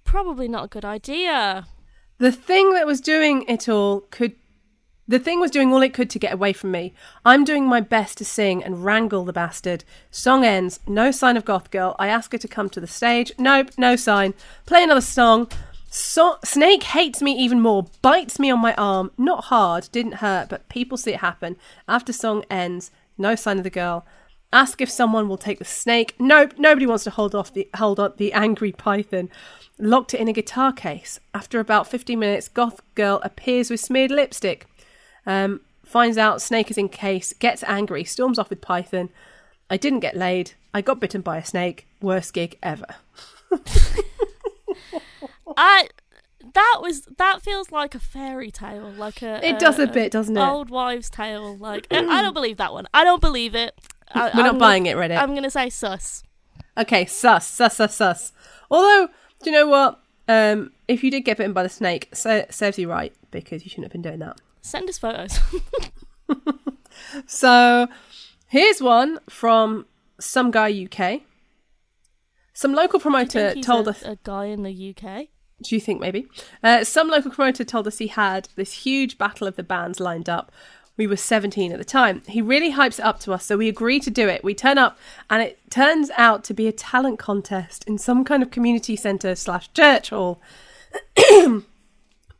probably 0.03 0.47
not 0.47 0.65
a 0.65 0.69
good 0.69 0.85
idea. 0.85 1.67
The 2.17 2.31
thing 2.31 2.73
that 2.73 2.87
was 2.87 3.01
doing 3.01 3.43
it 3.47 3.67
all 3.67 4.01
could. 4.01 4.35
The 5.07 5.19
thing 5.19 5.39
was 5.39 5.51
doing 5.51 5.71
all 5.71 5.83
it 5.83 5.93
could 5.93 6.09
to 6.09 6.19
get 6.19 6.33
away 6.33 6.51
from 6.51 6.71
me. 6.71 6.93
I'm 7.23 7.43
doing 7.43 7.67
my 7.67 7.79
best 7.79 8.17
to 8.17 8.25
sing 8.25 8.63
and 8.63 8.83
wrangle 8.83 9.23
the 9.23 9.33
bastard. 9.33 9.83
Song 10.09 10.43
ends. 10.43 10.79
No 10.87 11.11
sign 11.11 11.37
of 11.37 11.45
Goth 11.45 11.69
Girl. 11.69 11.95
I 11.99 12.07
ask 12.07 12.31
her 12.31 12.39
to 12.39 12.47
come 12.47 12.69
to 12.69 12.81
the 12.81 12.87
stage. 12.87 13.31
Nope, 13.37 13.69
no 13.77 13.95
sign. 13.95 14.33
Play 14.65 14.83
another 14.83 15.01
song. 15.01 15.47
So- 15.91 16.39
Snake 16.43 16.83
hates 16.83 17.21
me 17.21 17.33
even 17.37 17.61
more. 17.61 17.85
Bites 18.01 18.39
me 18.39 18.49
on 18.49 18.59
my 18.59 18.73
arm. 18.75 19.11
Not 19.15 19.45
hard. 19.45 19.89
Didn't 19.91 20.15
hurt, 20.15 20.49
but 20.49 20.69
people 20.69 20.97
see 20.97 21.11
it 21.11 21.19
happen. 21.19 21.57
After 21.87 22.11
song 22.11 22.43
ends. 22.49 22.89
No 23.15 23.35
sign 23.35 23.59
of 23.59 23.63
the 23.63 23.69
girl. 23.69 24.07
Ask 24.51 24.81
if 24.81 24.89
someone 24.89 25.29
will 25.29 25.37
take 25.37 25.59
the 25.59 25.65
snake. 25.65 26.15
Nope, 26.17 26.53
nobody 26.57 26.85
wants 26.87 27.03
to 27.03 27.09
hold 27.11 27.35
off 27.35 27.53
the 27.53 27.69
hold 27.75 27.99
on 27.99 28.13
the 28.17 28.33
angry 28.33 28.71
python. 28.71 29.29
Locked 29.77 30.13
it 30.13 30.19
in 30.21 30.27
a 30.29 30.33
guitar 30.33 30.71
case. 30.71 31.19
After 31.33 31.59
about 31.59 31.87
15 31.87 32.17
minutes, 32.17 32.47
Goth 32.47 32.81
Girl 32.95 33.19
appears 33.23 33.69
with 33.69 33.81
smeared 33.81 34.11
lipstick. 34.11 34.65
Um, 35.25 35.61
finds 35.83 36.17
out 36.17 36.41
Snake 36.41 36.69
is 36.71 36.77
in 36.77 36.89
case, 36.89 37.33
gets 37.33 37.63
angry, 37.63 38.03
storms 38.03 38.39
off 38.39 38.49
with 38.49 38.61
Python. 38.61 39.09
I 39.69 39.77
didn't 39.77 40.01
get 40.01 40.15
laid. 40.15 40.51
I 40.73 40.81
got 40.81 40.99
bitten 40.99 41.21
by 41.21 41.37
a 41.37 41.45
snake. 41.45 41.87
Worst 42.01 42.33
gig 42.33 42.57
ever. 42.61 42.85
I 45.57 45.87
that 46.53 46.79
was 46.81 47.07
that 47.17 47.41
feels 47.41 47.71
like 47.71 47.95
a 47.95 47.99
fairy 47.99 48.51
tale, 48.51 48.91
like 48.97 49.21
a 49.21 49.45
It 49.47 49.59
does 49.59 49.79
a 49.79 49.83
a 49.83 49.87
bit, 49.87 50.11
doesn't 50.11 50.35
it? 50.35 50.41
old 50.41 50.69
wives' 50.69 51.09
tale. 51.09 51.55
Like 51.55 51.87
I 51.91 51.97
I 52.05 52.21
don't 52.21 52.33
believe 52.33 52.57
that 52.57 52.73
one. 52.73 52.87
I 52.93 53.03
don't 53.03 53.21
believe 53.21 53.55
it. 53.55 53.73
I, 54.13 54.31
We're 54.35 54.43
not 54.43 54.53
I'm 54.55 54.57
buying 54.59 54.85
it, 54.85 54.95
Reddit. 54.95 55.17
I'm 55.17 55.33
gonna 55.33 55.49
say 55.49 55.69
sus. 55.69 56.23
Okay, 56.77 57.05
sus, 57.05 57.47
sus, 57.47 57.75
sus, 57.75 57.95
sus. 57.95 58.33
Although, 58.69 59.07
do 59.41 59.49
you 59.49 59.55
know 59.55 59.67
what? 59.67 60.01
Um, 60.27 60.71
if 60.87 61.03
you 61.03 61.11
did 61.11 61.21
get 61.21 61.37
bitten 61.37 61.53
by 61.53 61.63
the 61.63 61.69
snake, 61.69 62.09
so, 62.13 62.45
serves 62.49 62.77
you 62.77 62.89
right 62.89 63.13
because 63.31 63.63
you 63.63 63.69
shouldn't 63.69 63.85
have 63.85 63.91
been 63.91 64.01
doing 64.01 64.19
that. 64.19 64.39
Send 64.65 64.89
us 64.89 64.97
photos. 64.97 65.39
So, 67.27 67.87
here's 68.47 68.81
one 68.81 69.19
from 69.29 69.85
some 70.19 70.51
guy 70.51 70.85
UK. 70.85 71.21
Some 72.53 72.73
local 72.73 72.99
promoter 72.99 73.53
told 73.61 73.87
a, 73.87 73.91
us. 73.91 74.01
a 74.01 74.17
guy 74.23 74.45
in 74.45 74.63
the 74.63 74.95
UK. 74.95 75.27
Do 75.61 75.75
you 75.75 75.81
think 75.81 76.01
maybe? 76.01 76.27
Uh, 76.63 76.83
some 76.83 77.09
local 77.09 77.31
promoter 77.31 77.63
told 77.63 77.87
us 77.87 77.99
he 77.99 78.07
had 78.07 78.49
this 78.55 78.73
huge 78.73 79.17
battle 79.17 79.47
of 79.47 79.55
the 79.55 79.63
bands 79.63 79.99
lined 79.99 80.29
up. 80.29 80.51
We 80.97 81.07
were 81.07 81.17
17 81.17 81.71
at 81.71 81.77
the 81.77 81.85
time. 81.85 82.23
He 82.27 82.41
really 82.41 82.73
hypes 82.73 82.99
it 82.99 83.05
up 83.05 83.19
to 83.21 83.33
us, 83.33 83.45
so 83.45 83.57
we 83.57 83.69
agree 83.69 83.99
to 83.99 84.09
do 84.09 84.27
it. 84.27 84.43
We 84.43 84.55
turn 84.55 84.77
up, 84.77 84.97
and 85.29 85.43
it 85.43 85.59
turns 85.69 86.09
out 86.17 86.43
to 86.45 86.53
be 86.53 86.67
a 86.67 86.71
talent 86.71 87.19
contest 87.19 87.83
in 87.85 87.97
some 87.97 88.23
kind 88.23 88.41
of 88.41 88.51
community 88.51 88.95
centre 88.95 89.35
slash 89.35 89.71
church 89.73 90.09
hall. 90.09 90.41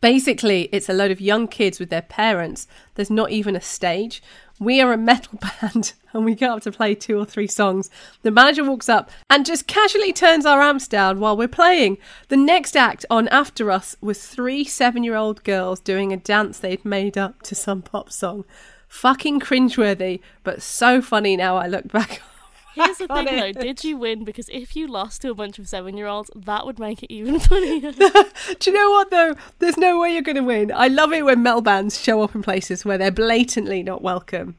Basically, 0.06 0.70
it's 0.72 0.88
a 0.88 0.94
load 0.94 1.10
of 1.10 1.20
young 1.20 1.48
kids 1.48 1.80
with 1.80 1.90
their 1.90 2.04
parents. 2.04 2.68
There's 2.94 3.10
not 3.10 3.32
even 3.32 3.56
a 3.56 3.60
stage. 3.60 4.22
We 4.60 4.80
are 4.80 4.94
a 4.94 4.98
metal 4.98 5.40
band 5.62 5.94
and 6.14 6.24
we 6.24 6.36
get 6.36 6.52
up 6.52 6.62
to 6.62 6.72
play 6.72 6.94
two 6.94 7.18
or 7.18 7.26
three 7.26 7.48
songs. 7.48 7.90
The 8.22 8.30
manager 8.30 8.64
walks 8.64 8.88
up 8.88 9.10
and 9.32 9.48
just 9.48 9.66
casually 9.66 10.14
turns 10.14 10.46
our 10.46 10.62
amps 10.62 10.88
down 10.88 11.20
while 11.20 11.36
we're 11.36 11.48
playing. 11.48 11.98
The 12.28 12.38
next 12.38 12.76
act 12.76 13.04
on 13.10 13.28
after 13.30 13.72
us 13.72 13.96
was 14.00 14.24
three 14.24 14.64
seven 14.64 15.04
year 15.04 15.16
old 15.16 15.44
girls 15.44 15.80
doing 15.80 16.14
a 16.14 16.18
dance 16.18 16.60
they'd 16.60 16.86
made 16.86 17.18
up 17.18 17.42
to 17.42 17.56
some 17.56 17.82
pop 17.82 18.12
song. 18.12 18.46
Fucking 18.88 19.40
cringeworthy, 19.40 20.20
but 20.44 20.62
so 20.62 21.02
funny 21.02 21.36
now 21.36 21.58
I 21.58 21.66
look 21.66 21.92
back. 21.92 22.22
Here's 22.76 22.98
the 22.98 23.08
thing, 23.14 23.28
it. 23.28 23.56
though. 23.56 23.62
Did 23.62 23.84
you 23.84 23.98
win? 23.98 24.24
Because 24.24 24.50
if 24.50 24.76
you 24.76 24.88
lost 24.88 25.22
to 25.22 25.32
a 25.32 25.34
bunch 25.34 25.58
of 25.58 25.68
seven-year-olds, 25.68 26.30
that 26.36 26.66
would 26.66 26.78
make 26.78 27.02
it 27.02 27.12
even 27.12 27.40
funnier. 27.52 27.92
Do 27.92 28.70
you 28.70 28.74
know 28.74 28.92
what 28.92 29.10
though? 29.10 29.36
There's 29.60 29.78
no 29.78 30.00
way 30.00 30.14
you're 30.14 30.22
going 30.22 30.36
to 30.36 30.44
win. 30.44 30.72
I 30.74 30.88
love 30.88 31.14
it 31.14 31.24
when 31.24 31.42
metal 31.42 31.62
bands 31.62 32.02
show 32.02 32.22
up 32.22 32.36
in 32.36 32.44
places 32.44 32.86
where 32.86 32.98
they're 32.98 33.12
blatantly 33.12 33.82
not 33.82 34.02
welcome. 34.02 34.56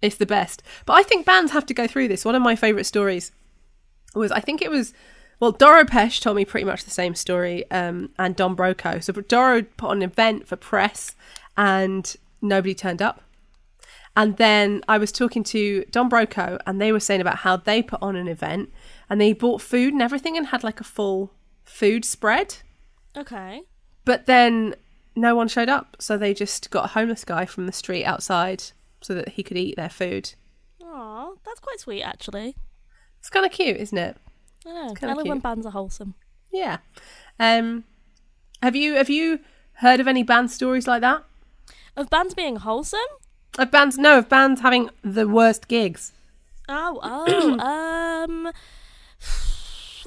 It's 0.00 0.16
the 0.16 0.26
best. 0.26 0.62
But 0.86 0.94
I 0.94 1.02
think 1.02 1.26
bands 1.26 1.52
have 1.52 1.66
to 1.66 1.74
go 1.74 1.86
through 1.86 2.08
this. 2.08 2.24
One 2.24 2.34
of 2.36 2.42
my 2.42 2.54
favourite 2.56 2.86
stories 2.86 3.32
was 4.14 4.30
I 4.32 4.40
think 4.40 4.62
it 4.62 4.70
was 4.70 4.94
well, 5.40 5.52
Doro 5.52 5.84
Pesch 5.84 6.20
told 6.20 6.36
me 6.36 6.44
pretty 6.44 6.64
much 6.64 6.84
the 6.84 6.90
same 6.90 7.14
story, 7.14 7.70
um, 7.70 8.10
and 8.18 8.34
Don 8.34 8.56
Broco. 8.56 9.02
So 9.02 9.12
Doro 9.12 9.62
put 9.62 9.90
on 9.90 9.98
an 9.98 10.02
event 10.02 10.48
for 10.48 10.56
press, 10.56 11.14
and 11.56 12.16
nobody 12.42 12.74
turned 12.74 13.00
up. 13.00 13.22
And 14.18 14.36
then 14.36 14.82
I 14.88 14.98
was 14.98 15.12
talking 15.12 15.44
to 15.44 15.84
Don 15.92 16.10
Broco, 16.10 16.58
and 16.66 16.80
they 16.80 16.90
were 16.90 16.98
saying 16.98 17.20
about 17.20 17.36
how 17.36 17.56
they 17.56 17.84
put 17.84 18.02
on 18.02 18.16
an 18.16 18.26
event, 18.26 18.72
and 19.08 19.20
they 19.20 19.32
bought 19.32 19.62
food 19.62 19.92
and 19.92 20.02
everything, 20.02 20.36
and 20.36 20.48
had 20.48 20.64
like 20.64 20.80
a 20.80 20.84
full 20.84 21.32
food 21.62 22.04
spread. 22.04 22.56
okay. 23.16 23.62
But 24.04 24.26
then 24.26 24.74
no 25.14 25.36
one 25.36 25.46
showed 25.46 25.68
up, 25.68 25.96
so 26.00 26.18
they 26.18 26.34
just 26.34 26.70
got 26.70 26.86
a 26.86 26.88
homeless 26.88 27.24
guy 27.24 27.46
from 27.46 27.66
the 27.66 27.72
street 27.72 28.04
outside 28.04 28.64
so 29.00 29.14
that 29.14 29.28
he 29.30 29.44
could 29.44 29.56
eat 29.56 29.76
their 29.76 29.88
food. 29.88 30.34
Aw, 30.82 31.34
that's 31.44 31.60
quite 31.60 31.78
sweet, 31.78 32.02
actually. 32.02 32.56
It's 33.20 33.30
kind 33.30 33.46
of 33.46 33.52
cute, 33.52 33.76
isn't 33.76 33.98
it? 33.98 34.16
I 34.66 34.72
know. 34.72 34.94
I 35.00 35.12
love 35.12 35.28
when 35.28 35.38
bands 35.38 35.64
are 35.64 35.70
wholesome. 35.70 36.14
Yeah. 36.52 36.78
Um, 37.38 37.84
have 38.64 38.74
you 38.74 38.94
have 38.94 39.10
you 39.10 39.38
heard 39.74 40.00
of 40.00 40.08
any 40.08 40.24
band 40.24 40.50
stories 40.50 40.88
like 40.88 41.02
that? 41.02 41.22
Of 41.96 42.10
bands 42.10 42.34
being 42.34 42.56
wholesome? 42.56 42.98
Of 43.58 43.70
bands? 43.70 43.98
No, 43.98 44.18
of 44.18 44.28
bands 44.28 44.60
having 44.60 44.88
the 45.02 45.26
worst 45.28 45.68
gigs. 45.68 46.12
Oh, 46.68 47.00
oh, 47.02 47.58
um, 47.58 48.46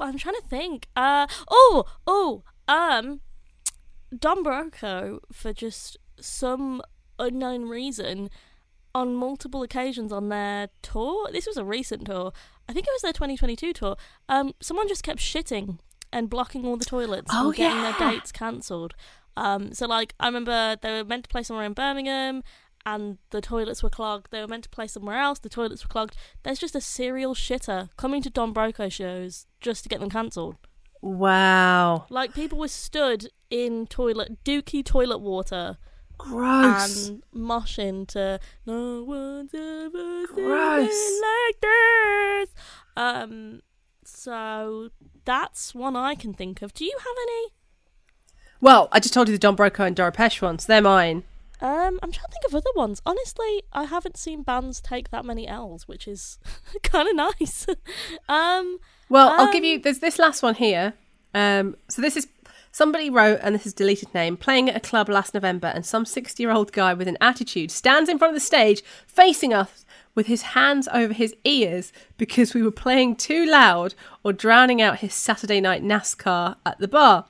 I'm 0.00 0.18
trying 0.18 0.34
to 0.36 0.42
think. 0.48 0.88
Uh, 0.96 1.26
oh, 1.50 1.84
oh, 2.06 2.42
um, 2.66 3.20
Don 4.16 4.42
Broco 4.42 5.20
for 5.32 5.52
just 5.52 5.98
some 6.18 6.82
unknown 7.18 7.68
reason 7.68 8.30
on 8.94 9.14
multiple 9.14 9.62
occasions 9.62 10.12
on 10.12 10.28
their 10.28 10.68
tour. 10.82 11.28
This 11.32 11.46
was 11.46 11.56
a 11.56 11.64
recent 11.64 12.06
tour. 12.06 12.32
I 12.68 12.72
think 12.72 12.86
it 12.86 12.92
was 12.94 13.02
their 13.02 13.12
2022 13.12 13.72
tour. 13.72 13.96
Um, 14.28 14.54
someone 14.60 14.88
just 14.88 15.02
kept 15.02 15.18
shitting 15.18 15.78
and 16.12 16.28
blocking 16.28 16.66
all 16.66 16.76
the 16.76 16.84
toilets 16.84 17.30
Oh, 17.34 17.48
and 17.48 17.56
getting 17.56 17.78
yeah. 17.78 17.94
their 17.98 18.10
dates 18.12 18.32
cancelled. 18.32 18.94
Um, 19.36 19.72
so 19.72 19.86
like 19.86 20.14
I 20.20 20.26
remember 20.26 20.76
they 20.80 20.90
were 20.92 21.04
meant 21.04 21.24
to 21.24 21.28
play 21.28 21.42
somewhere 21.42 21.64
in 21.64 21.72
Birmingham 21.72 22.42
and 22.84 23.18
the 23.30 23.40
toilets 23.40 23.82
were 23.82 23.90
clogged. 23.90 24.28
They 24.30 24.40
were 24.40 24.48
meant 24.48 24.64
to 24.64 24.68
play 24.70 24.86
somewhere 24.86 25.18
else. 25.18 25.38
The 25.38 25.48
toilets 25.48 25.84
were 25.84 25.88
clogged. 25.88 26.16
There's 26.42 26.58
just 26.58 26.74
a 26.74 26.80
serial 26.80 27.34
shitter 27.34 27.90
coming 27.96 28.22
to 28.22 28.30
Don 28.30 28.52
Broco 28.52 28.90
shows 28.90 29.46
just 29.60 29.82
to 29.84 29.88
get 29.88 30.00
them 30.00 30.10
cancelled. 30.10 30.56
Wow. 31.00 32.06
Like 32.10 32.34
people 32.34 32.58
were 32.58 32.68
stood 32.68 33.28
in 33.50 33.86
toilet 33.86 34.44
dookie 34.44 34.84
toilet 34.84 35.18
water 35.18 35.76
Gross. 36.16 37.08
and 37.08 37.22
moshing 37.34 38.06
to 38.08 38.38
"No 38.66 39.02
one's 39.02 39.52
ever 39.52 40.26
seen 40.28 40.34
Gross. 40.44 40.88
it 40.90 41.50
like 41.50 41.60
this." 41.60 42.54
Um, 42.96 43.62
so 44.04 44.90
that's 45.24 45.74
one 45.74 45.96
I 45.96 46.14
can 46.14 46.32
think 46.34 46.62
of. 46.62 46.72
Do 46.72 46.84
you 46.84 46.96
have 46.98 47.16
any? 47.22 47.48
well, 48.60 48.88
I 48.92 49.00
just 49.00 49.12
told 49.12 49.28
you 49.28 49.34
the 49.34 49.38
Don 49.40 49.56
Broco 49.56 49.84
and 49.84 49.96
Doro 49.96 50.12
Pesch 50.12 50.40
ones. 50.40 50.66
They're 50.66 50.80
mine. 50.80 51.24
Um, 51.62 52.00
I'm 52.02 52.10
trying 52.10 52.26
to 52.26 52.32
think 52.32 52.44
of 52.48 52.54
other 52.56 52.70
ones. 52.74 53.00
Honestly, 53.06 53.62
I 53.72 53.84
haven't 53.84 54.16
seen 54.16 54.42
bands 54.42 54.80
take 54.80 55.10
that 55.10 55.24
many 55.24 55.46
L's, 55.46 55.86
which 55.86 56.08
is 56.08 56.38
kind 56.82 57.08
of 57.08 57.14
nice. 57.14 57.66
um, 58.28 58.78
Well, 59.08 59.28
I'll 59.30 59.52
give 59.52 59.62
you. 59.62 59.76
Um, 59.76 59.82
There's 59.82 60.00
this 60.00 60.18
last 60.18 60.42
one 60.42 60.56
here. 60.56 60.94
Um, 61.34 61.76
so 61.88 62.02
this 62.02 62.16
is 62.16 62.26
somebody 62.72 63.08
wrote, 63.08 63.38
and 63.42 63.54
this 63.54 63.64
is 63.64 63.72
deleted 63.72 64.12
name. 64.12 64.36
Playing 64.36 64.70
at 64.70 64.76
a 64.76 64.80
club 64.80 65.08
last 65.08 65.34
November, 65.34 65.68
and 65.68 65.86
some 65.86 66.04
sixty-year-old 66.04 66.72
guy 66.72 66.94
with 66.94 67.06
an 67.06 67.16
attitude 67.20 67.70
stands 67.70 68.10
in 68.10 68.18
front 68.18 68.34
of 68.34 68.36
the 68.36 68.44
stage, 68.44 68.82
facing 69.06 69.54
us 69.54 69.84
with 70.14 70.26
his 70.26 70.42
hands 70.42 70.88
over 70.92 71.12
his 71.12 71.34
ears 71.44 71.92
because 72.18 72.54
we 72.54 72.62
were 72.62 72.72
playing 72.72 73.16
too 73.16 73.46
loud 73.46 73.94
or 74.22 74.32
drowning 74.32 74.82
out 74.82 74.98
his 74.98 75.14
Saturday 75.14 75.60
night 75.60 75.82
NASCAR 75.82 76.56
at 76.66 76.78
the 76.78 76.88
bar. 76.88 77.26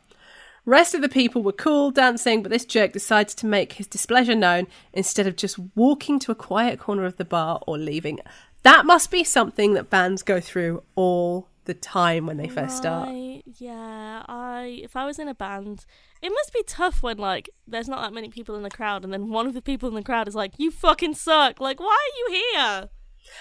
Rest 0.64 0.95
of 0.95 1.02
the 1.02 1.09
people 1.09 1.42
were 1.42 1.52
cool 1.52 1.90
dancing, 1.90 2.42
but 2.42 2.52
this 2.52 2.64
jerk 2.64 2.92
decides 2.92 3.35
to 3.35 3.47
make 3.47 3.75
his 3.75 3.88
displeasure 3.88 4.37
known 4.37 4.69
instead 4.92 5.26
of 5.26 5.35
just 5.35 5.59
walking 5.75 6.21
to 6.21 6.31
a 6.31 6.37
quiet 6.37 6.78
corner 6.78 7.04
of 7.04 7.16
the 7.16 7.25
bar 7.25 7.61
or 7.66 7.76
leaving. 7.76 8.21
That 8.62 8.87
must 8.87 9.11
be 9.11 9.25
something 9.25 9.75
that 9.75 9.90
bands 9.90 10.23
go 10.23 10.40
through 10.40 10.85
all 10.95 11.49
the 11.64 11.75
time 11.75 12.26
when 12.26 12.37
they 12.37 12.49
first 12.49 12.76
start. 12.76 13.09
Right, 13.09 13.42
Yeah, 13.59 14.23
I 14.28 14.81
if 14.83 14.95
I 14.95 15.04
was 15.04 15.19
in 15.19 15.26
a 15.26 15.35
band, 15.35 15.85
it 16.21 16.31
must 16.31 16.52
be 16.52 16.62
tough 16.64 17.02
when 17.02 17.19
like 17.19 17.50
there's 17.66 17.88
not 17.88 18.02
that 18.02 18.12
many 18.12 18.28
people 18.28 18.54
in 18.54 18.62
the 18.62 18.71
crowd, 18.71 19.02
and 19.02 19.12
then 19.12 19.31
one 19.31 19.47
of 19.47 19.54
the 19.54 19.62
people 19.62 19.88
in 19.88 19.97
the 19.97 20.02
crowd 20.02 20.28
is 20.28 20.35
like, 20.35 20.52
"You 20.59 20.71
fucking 20.71 21.14
suck! 21.14 21.61
Like, 21.61 21.81
why 21.81 21.97
are 21.97 22.19
you 22.19 22.52
here?" 22.54 22.88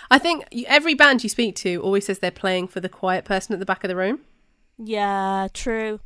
I 0.10 0.18
think 0.18 0.46
every 0.68 0.94
band 0.94 1.24
you 1.24 1.30
speak 1.30 1.56
to 1.58 1.82
always 1.82 2.06
says 2.06 2.20
they're 2.20 2.32
playing 2.32 2.68
for 2.68 2.80
the 2.80 2.90
quiet 2.90 3.26
person 3.26 3.54
at 3.54 3.60
the 3.60 3.66
back 3.66 3.84
of 3.84 3.90
the 3.90 3.96
room, 3.96 4.22
Yeah, 4.78 5.48
true. 5.54 6.00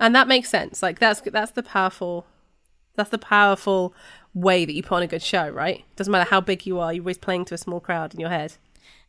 And 0.00 0.14
that 0.14 0.28
makes 0.28 0.48
sense. 0.48 0.82
Like 0.82 0.98
that's 0.98 1.20
that's 1.20 1.52
the 1.52 1.62
powerful, 1.62 2.26
that's 2.96 3.10
the 3.10 3.18
powerful 3.18 3.94
way 4.34 4.64
that 4.64 4.72
you 4.72 4.82
put 4.82 4.96
on 4.96 5.02
a 5.02 5.06
good 5.06 5.22
show, 5.22 5.48
right? 5.48 5.84
Doesn't 5.96 6.12
matter 6.12 6.28
how 6.28 6.40
big 6.40 6.66
you 6.66 6.78
are, 6.78 6.92
you're 6.92 7.02
always 7.02 7.18
playing 7.18 7.46
to 7.46 7.54
a 7.54 7.58
small 7.58 7.80
crowd 7.80 8.14
in 8.14 8.20
your 8.20 8.30
head. 8.30 8.54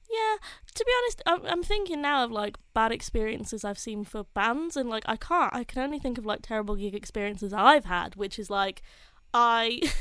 Yeah, 0.09 0.37
to 0.73 0.85
be 0.85 0.91
honest, 0.97 1.45
I'm, 1.47 1.63
thinking 1.63 2.01
now 2.01 2.23
of 2.23 2.31
like 2.31 2.57
bad 2.73 2.91
experiences 2.91 3.63
I've 3.63 3.77
seen 3.77 4.03
for 4.05 4.23
bands, 4.33 4.75
and 4.75 4.89
like 4.89 5.03
I 5.05 5.17
can't. 5.17 5.53
I 5.53 5.63
can 5.63 5.83
only 5.83 5.99
think 5.99 6.17
of 6.17 6.25
like 6.25 6.41
terrible 6.41 6.75
gig 6.75 6.95
experiences 6.95 7.53
I've 7.53 7.85
had, 7.85 8.15
which 8.15 8.39
is 8.39 8.49
like 8.49 8.81
I. 9.33 9.81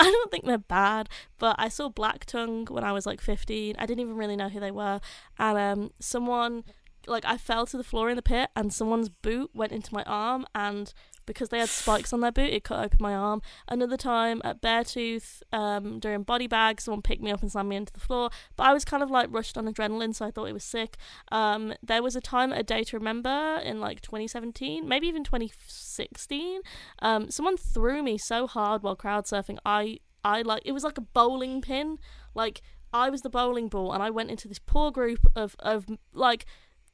I 0.00 0.04
don't 0.04 0.30
think 0.30 0.44
they're 0.44 0.58
bad, 0.58 1.08
but 1.38 1.56
I 1.58 1.68
saw 1.68 1.88
Black 1.88 2.24
Tongue 2.24 2.66
when 2.66 2.84
I 2.84 2.92
was 2.92 3.04
like 3.04 3.20
15. 3.20 3.74
I 3.80 3.84
didn't 3.84 3.98
even 3.98 4.14
really 4.14 4.36
know 4.36 4.48
who 4.48 4.60
they 4.60 4.70
were, 4.70 5.00
and 5.40 5.58
um, 5.58 5.90
someone 5.98 6.62
like 7.08 7.24
I 7.24 7.36
fell 7.36 7.66
to 7.66 7.76
the 7.76 7.84
floor 7.84 8.10
in 8.10 8.16
the 8.16 8.22
pit, 8.22 8.50
and 8.54 8.72
someone's 8.72 9.08
boot 9.08 9.50
went 9.54 9.72
into 9.72 9.92
my 9.94 10.02
arm, 10.04 10.46
and 10.54 10.92
because 11.28 11.50
they 11.50 11.58
had 11.58 11.68
spikes 11.68 12.12
on 12.12 12.20
their 12.20 12.32
boot, 12.32 12.52
it 12.52 12.64
cut 12.64 12.84
open 12.84 12.98
my 13.00 13.14
arm. 13.14 13.42
Another 13.68 13.96
time 13.96 14.40
at 14.44 14.60
Beartooth, 14.62 15.42
um, 15.52 16.00
during 16.00 16.22
body 16.22 16.46
bag, 16.46 16.80
someone 16.80 17.02
picked 17.02 17.22
me 17.22 17.30
up 17.30 17.42
and 17.42 17.52
slammed 17.52 17.68
me 17.68 17.76
into 17.76 17.92
the 17.92 18.00
floor. 18.00 18.30
But 18.56 18.66
I 18.66 18.72
was 18.72 18.84
kind 18.84 19.02
of 19.02 19.10
like 19.10 19.28
rushed 19.30 19.58
on 19.58 19.72
adrenaline, 19.72 20.14
so 20.14 20.24
I 20.24 20.30
thought 20.30 20.46
it 20.46 20.54
was 20.54 20.64
sick. 20.64 20.96
Um, 21.30 21.74
there 21.82 22.02
was 22.02 22.16
a 22.16 22.20
time 22.20 22.52
a 22.52 22.62
day 22.62 22.82
to 22.84 22.96
remember 22.96 23.60
in 23.62 23.78
like 23.78 24.00
2017, 24.00 24.88
maybe 24.88 25.06
even 25.06 25.22
2016. 25.22 26.62
Um, 27.00 27.30
someone 27.30 27.56
threw 27.56 28.02
me 28.02 28.18
so 28.18 28.46
hard 28.46 28.82
while 28.82 28.96
crowd 28.96 29.26
surfing. 29.26 29.58
I 29.64 29.98
I 30.24 30.42
like 30.42 30.62
it 30.64 30.72
was 30.72 30.82
like 30.82 30.98
a 30.98 31.02
bowling 31.02 31.60
pin. 31.60 31.98
Like 32.34 32.62
I 32.92 33.10
was 33.10 33.22
the 33.22 33.30
bowling 33.30 33.68
ball, 33.68 33.92
and 33.92 34.02
I 34.02 34.10
went 34.10 34.30
into 34.30 34.48
this 34.48 34.58
poor 34.58 34.90
group 34.90 35.26
of 35.36 35.56
of 35.58 35.86
like 36.12 36.46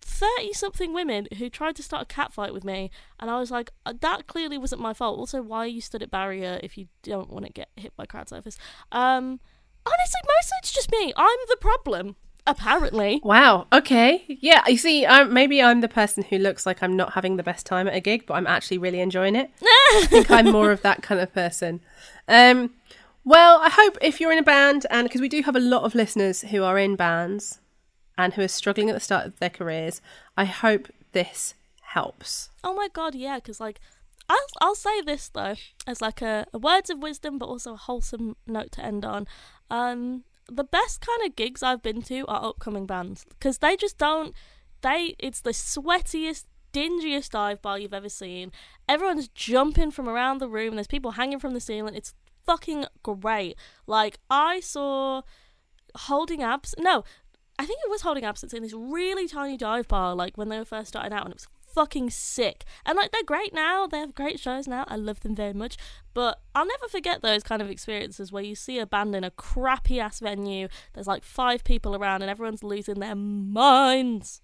30 0.05 0.53
something 0.53 0.93
women 0.93 1.27
who 1.39 1.49
tried 1.49 1.75
to 1.77 1.83
start 1.83 2.03
a 2.03 2.07
cat 2.07 2.33
fight 2.33 2.53
with 2.53 2.65
me 2.65 2.91
and 3.19 3.31
i 3.31 3.39
was 3.39 3.51
like 3.51 3.71
"Uh, 3.87 3.95
that 4.01 4.27
clearly 4.27 4.59
wasn't 4.59 4.81
my 4.81 4.93
fault 4.93 5.19
also 5.19 5.41
why 5.43 5.59
are 5.59 5.67
you 5.67 5.81
stood 5.81 6.03
at 6.03 6.11
barrier 6.11 6.61
if 6.63 6.77
you 6.77 6.87
don't 7.03 7.31
want 7.31 7.45
to 7.47 7.53
get 7.53 7.69
hit 7.77 7.97
by 7.97 8.05
crowd 8.05 8.27
surfers 8.27 8.57
um 8.93 9.41
honestly 9.87 10.21
mostly 10.27 10.59
it's 10.63 10.73
just 10.73 10.93
me 10.93 11.13
i'm 11.17 11.39
the 11.49 11.57
problem 11.57 12.17
apparently 12.47 13.21
Wow. 13.25 13.67
Okay. 13.73 14.23
Yeah. 14.29 14.63
You 14.67 14.77
see, 14.77 15.07
I'm, 15.07 15.33
maybe 15.33 15.63
I'm 15.63 15.81
the 15.81 15.89
person 15.89 16.23
who 16.25 16.37
looks 16.37 16.67
like 16.67 16.83
I'm 16.83 16.95
not 16.95 17.15
having 17.15 17.37
the 17.37 17.43
best 17.43 17.65
time 17.65 17.89
at 17.89 17.95
a 17.95 18.01
gig, 18.01 18.27
but 18.27 18.35
I'm 18.35 18.47
actually 18.47 18.77
really 18.77 19.01
enjoying 19.01 19.35
it. 19.35 19.51
I 19.63 20.07
think 20.11 20.31
I'm 20.31 20.53
more 20.53 20.71
of 20.71 20.83
that 20.83 21.03
kind 21.03 21.23
of 21.23 21.33
person. 21.33 21.81
Um, 22.29 22.75
well, 23.25 23.61
I 23.63 23.71
hope 23.71 23.97
if 24.03 24.21
you're 24.21 24.31
in 24.31 24.39
a 24.39 24.43
band, 24.43 24.85
and 24.91 25.09
because 25.09 25.23
we 25.23 25.29
do 25.31 25.41
have 25.41 25.57
a 25.57 25.61
lot 25.61 25.85
of 25.85 25.95
listeners 25.95 26.43
who 26.43 26.63
are 26.63 26.79
in 26.79 26.97
bands 26.97 27.61
and 28.17 28.35
who 28.35 28.43
are 28.43 28.49
struggling 28.49 28.89
at 28.91 28.95
the 28.95 29.01
start 29.01 29.27
of 29.27 29.39
their 29.39 29.51
careers, 29.51 30.01
I 30.37 30.45
hope 30.45 30.89
this 31.13 31.55
helps. 31.83 32.51
oh 32.65 32.75
my 32.75 32.89
god 32.93 33.15
yeah 33.15 33.37
because 33.37 33.61
like 33.61 33.79
I'll, 34.29 34.47
I'll 34.61 34.75
say 34.75 35.01
this 35.03 35.29
though 35.29 35.55
as 35.87 36.01
like 36.01 36.21
a, 36.23 36.47
a 36.53 36.59
words 36.59 36.91
of 36.91 36.99
wisdom 36.99 37.39
but 37.39 37.47
also 37.47 37.75
a 37.75 37.77
wholesome 37.77 38.37
note 38.47 38.73
to 38.73 38.85
end 38.85 39.05
on. 39.05 39.27
Um 39.71 40.25
the 40.49 40.65
best 40.65 41.01
kind 41.01 41.27
of 41.27 41.37
gigs 41.37 41.63
i've 41.63 41.83
been 41.83 42.03
to 42.03 42.27
are 42.27 42.45
upcoming 42.45 42.85
bands 42.85 43.25
because 43.31 43.59
they 43.59 43.77
just 43.77 43.97
don't 43.97 44.35
they 44.83 45.15
it's 45.19 45.41
the 45.41 45.53
sweatiest 45.53 46.45
dingiest 46.73 47.31
dive 47.31 47.63
bar 47.63 47.79
you've 47.79 47.95
ever 47.95 48.09
seen. 48.09 48.51
Everyone's 48.89 49.29
jumping 49.29 49.93
from 49.93 50.09
around 50.09 50.39
the 50.39 50.49
room 50.49 50.75
there's 50.75 50.89
people 50.89 51.13
hanging 51.13 51.39
from 51.39 51.55
the 51.55 51.61
ceiling. 51.61 51.95
It's 51.95 52.15
fucking 52.45 52.87
great. 53.03 53.57
Like 53.87 54.19
i 54.29 54.59
saw 54.61 55.23
holding 55.95 56.43
abs 56.43 56.75
no 56.77 57.05
i 57.59 57.67
think 57.67 57.79
it 57.85 57.91
was 57.91 58.03
holding 58.03 58.25
absence 58.25 58.53
in 58.53 58.63
this 58.63 58.75
really 58.75 59.29
tiny 59.29 59.57
dive 59.57 59.89
bar 59.89 60.15
like 60.15 60.37
when 60.37 60.49
they 60.49 60.59
were 60.59 60.65
first 60.65 60.89
starting 60.89 61.13
out 61.13 61.25
and 61.25 61.33
it 61.33 61.37
was 61.37 61.49
fucking 61.75 62.11
sick. 62.11 62.65
And 62.87 62.97
like 62.97 63.11
they're 63.11 63.25
great 63.25 63.53
now. 63.53 63.87
They 63.87 63.99
have 63.99 64.15
great 64.15 64.39
shows 64.39 64.67
now. 64.69 64.85
I 64.89 64.97
love 64.97 65.21
them 65.21 65.35
very 65.35 65.53
much. 65.53 65.77
But 66.15 66.41
i'll 66.55 66.67
never 66.67 66.89
forget 66.89 67.21
those 67.21 67.43
kind 67.43 67.61
of 67.61 67.69
experiences 67.69 68.31
where 68.31 68.43
you 68.43 68.55
see 68.55 68.79
a 68.79 68.87
band 68.87 69.15
in 69.17 69.25
a 69.25 69.31
crappy 69.31 70.01
ass 70.01 70.21
venue. 70.21 70.69
There's 70.93 71.09
like 71.09 71.25
five 71.25 71.65
people 71.65 71.97
around 71.97 72.23
and 72.23 72.31
everyone's 72.31 72.63
losing 72.63 73.01
their 73.01 73.17
minds. 73.17 74.41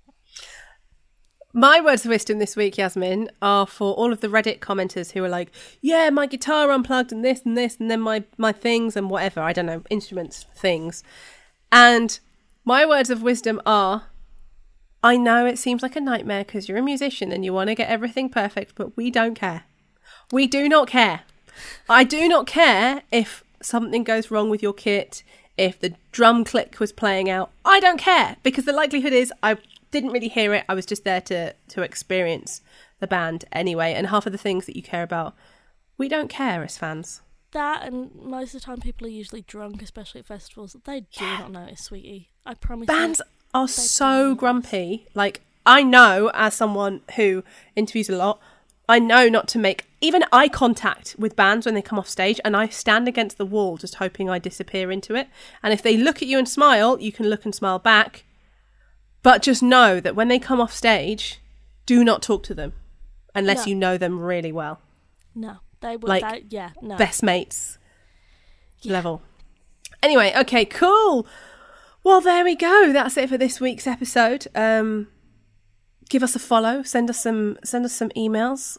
My 1.53 1.81
words 1.81 2.05
of 2.05 2.11
wisdom 2.11 2.39
this 2.39 2.55
week, 2.55 2.79
Yasmine, 2.79 3.29
are 3.43 3.67
for 3.67 3.93
all 3.95 4.13
of 4.13 4.21
the 4.21 4.29
Reddit 4.29 4.61
commenters 4.61 5.13
who 5.13 5.25
are 5.25 5.29
like, 5.29 5.51
"Yeah, 5.81 6.09
my 6.11 6.27
guitar 6.27 6.71
unplugged 6.71 7.11
and 7.11 7.25
this 7.25 7.43
and 7.45 7.59
this, 7.59 7.77
and 7.81 7.91
then 7.91 8.01
my 8.01 8.23
my 8.39 8.53
things 8.53 8.97
and 8.97 9.11
whatever. 9.11 9.41
I 9.41 9.53
don't 9.53 9.67
know 9.67 9.83
instruments 9.91 10.47
things." 10.55 11.03
And 11.73 12.21
my 12.71 12.87
words 12.87 13.11
of 13.11 13.21
wisdom 13.21 13.61
are, 13.67 14.05
I 15.03 15.17
know 15.17 15.45
it 15.45 15.59
seems 15.59 15.83
like 15.83 15.97
a 15.97 16.01
nightmare 16.01 16.45
because 16.45 16.69
you're 16.69 16.79
a 16.79 16.83
musician 16.83 17.33
and 17.33 17.45
you 17.45 17.53
want 17.53 17.67
to 17.67 17.75
get 17.75 17.91
everything 17.91 18.29
perfect, 18.29 18.77
but 18.77 18.97
we 18.97 19.11
don't 19.11 19.35
care. 19.35 19.65
We 20.31 20.47
do 20.47 20.69
not 20.69 20.87
care. 20.87 21.23
I 21.89 22.05
do 22.05 22.29
not 22.29 22.47
care 22.47 23.03
if 23.11 23.43
something 23.61 24.05
goes 24.05 24.31
wrong 24.31 24.51
with 24.51 24.63
your 24.63 24.73
kit, 24.73 25.25
if 25.57 25.81
the 25.81 25.95
drum 26.13 26.45
click 26.45 26.79
was 26.79 26.93
playing 26.93 27.29
out. 27.29 27.51
I 27.65 27.81
don't 27.81 27.99
care 27.99 28.37
because 28.45 28.67
the 28.67 28.73
likelihood 28.73 29.13
is 29.13 29.33
I 29.43 29.57
didn't 29.91 30.13
really 30.13 30.29
hear 30.29 30.55
it. 30.55 30.65
I 30.69 30.75
was 30.75 30.87
just 30.87 31.03
there 31.03 31.23
to 31.23 31.55
to 31.71 31.83
experience 31.83 32.61
the 33.01 33.09
band 33.09 33.47
anyway, 33.51 33.95
and 33.95 34.07
half 34.07 34.27
of 34.27 34.33
the 34.33 34.39
things 34.39 34.67
that 34.67 34.77
you 34.77 34.83
care 34.85 35.03
about, 35.03 35.35
we 35.99 36.09
don't 36.09 36.31
care 36.31 36.63
as 36.63 36.79
fans. 36.79 37.21
That 37.53 37.83
and 37.85 38.15
most 38.15 38.55
of 38.55 38.61
the 38.61 38.65
time 38.67 38.79
people 38.81 39.07
are 39.07 39.11
usually 39.11 39.43
drunk 39.43 39.83
especially 39.83 40.21
at 40.21 40.27
festivals 40.27 40.77
they 40.85 41.01
do 41.01 41.25
not 41.25 41.51
notice 41.51 41.81
sweetie 41.81 42.31
i 42.47 42.55
promise 42.55 42.89
you. 42.89 42.95
Bands 42.95 43.23
are 43.53 43.69
so 43.69 44.35
grumpy. 44.35 45.07
Like 45.15 45.41
I 45.67 45.83
know 45.83 46.31
as 46.35 46.55
someone 46.55 47.01
who 47.17 47.43
interviews 47.77 48.09
a 48.09 48.17
lot, 48.17 48.41
I 48.89 48.99
know 48.99 49.29
not 49.29 49.49
to 49.49 49.59
make 49.59 49.87
even 50.01 50.25
eye 50.33 50.49
contact 50.49 51.17
with 51.19 51.37
bands 51.37 51.67
when 51.67 51.75
they 51.75 51.83
come 51.83 51.99
off 51.99 52.09
stage 52.09 52.41
and 52.45 52.57
I 52.57 52.69
stand 52.69 53.07
against 53.09 53.39
the 53.39 53.45
wall 53.47 53.77
just 53.77 53.97
hoping 53.97 54.31
I 54.31 54.39
disappear 54.39 54.91
into 54.91 55.15
it. 55.15 55.29
And 55.63 55.73
if 55.73 55.83
they 55.83 55.97
look 55.97 56.23
at 56.23 56.29
you 56.29 56.39
and 56.39 56.49
smile, 56.49 56.99
you 57.01 57.13
can 57.13 57.29
look 57.29 57.45
and 57.45 57.55
smile 57.55 57.79
back. 57.79 58.25
But 59.23 59.43
just 59.43 59.63
know 59.63 60.01
that 60.01 60.17
when 60.17 60.29
they 60.29 60.39
come 60.39 60.61
off 60.61 60.73
stage, 60.73 61.41
do 61.87 62.03
not 62.05 62.23
talk 62.23 62.43
to 62.45 62.55
them 62.55 62.73
unless 63.35 63.67
No. 63.67 63.71
you 63.71 63.75
know 63.75 63.99
them 63.99 64.19
really 64.19 64.53
well. 64.53 64.81
no 65.35 65.59
they 65.81 65.97
would 65.97 66.09
Like, 66.09 66.23
that, 66.23 66.53
yeah 66.53 66.71
no 66.83 66.97
Best 66.97 67.23
mates 67.23 67.79
Yeah. 68.83 68.93
level. 68.95 69.23
Anyway, 70.03 70.33
okay, 70.37 70.65
cool. 70.65 71.27
Well, 72.03 72.21
there 72.23 72.43
we 72.45 72.55
go. 72.57 72.93
That's 72.93 73.17
it 73.19 73.29
for 73.29 73.37
this 73.37 73.61
week's 73.61 73.87
episode. 73.87 74.47
Um, 74.55 75.09
give 76.09 76.23
us 76.23 76.35
a 76.35 76.39
follow. 76.39 76.83
Send 76.83 77.11
us 77.11 77.23
some. 77.23 77.59
Send 77.63 77.85
us 77.85 77.93
some 77.93 78.09
emails 78.17 78.79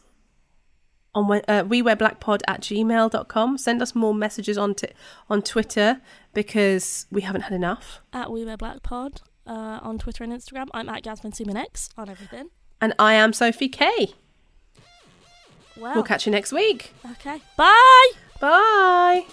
on 1.14 1.28
we- 1.28 1.42
uh, 1.42 1.62
we 1.64 1.80
wear 1.82 1.94
blackpod 1.94 2.40
at 2.48 2.62
gmail.com. 2.62 3.58
Send 3.58 3.80
us 3.82 3.94
more 3.94 4.12
messages 4.14 4.58
on 4.58 4.74
t- 4.74 4.88
on 5.30 5.42
Twitter 5.42 6.00
because 6.34 7.06
we 7.12 7.20
haven't 7.20 7.42
had 7.42 7.52
enough. 7.52 8.00
at 8.12 8.32
We 8.32 8.44
Wear 8.44 8.56
Black 8.56 8.82
Pod 8.82 9.20
uh, 9.46 9.78
on 9.82 9.98
Twitter 9.98 10.24
and 10.24 10.32
Instagram. 10.32 10.66
I'm 10.74 10.88
at 10.88 11.06
Yasmine 11.06 11.32
Summan 11.32 11.56
X 11.56 11.90
on 11.96 12.08
everything. 12.08 12.48
And 12.80 12.92
I 12.98 13.14
am 13.14 13.32
Sophie 13.32 13.68
K. 13.68 14.14
Wow. 15.76 15.94
We'll 15.94 16.04
catch 16.04 16.26
you 16.26 16.32
next 16.32 16.52
week. 16.52 16.92
Okay. 17.12 17.40
Bye. 17.56 18.10
Bye. 18.40 19.26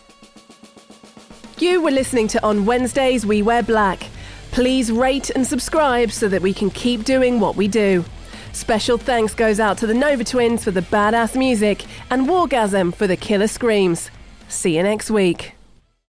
You 1.59 1.81
were 1.81 1.91
listening 1.91 2.27
to 2.29 2.43
On 2.43 2.65
Wednesdays 2.65 3.25
We 3.25 3.41
Wear 3.41 3.63
Black. 3.63 4.07
Please 4.51 4.91
rate 4.91 5.29
and 5.29 5.45
subscribe 5.45 6.11
so 6.11 6.27
that 6.27 6.41
we 6.41 6.53
can 6.53 6.69
keep 6.69 7.03
doing 7.03 7.39
what 7.39 7.55
we 7.55 7.67
do. 7.67 8.05
Special 8.53 8.97
thanks 8.97 9.35
goes 9.35 9.59
out 9.59 9.77
to 9.79 9.87
the 9.87 9.93
Nova 9.93 10.23
Twins 10.23 10.63
for 10.63 10.71
the 10.71 10.81
badass 10.81 11.37
music 11.37 11.85
and 12.09 12.27
Wargasm 12.27 12.95
for 12.95 13.07
the 13.07 13.17
killer 13.17 13.47
screams. 13.47 14.09
See 14.47 14.77
you 14.77 14.83
next 14.83 15.11
week. 15.11 15.53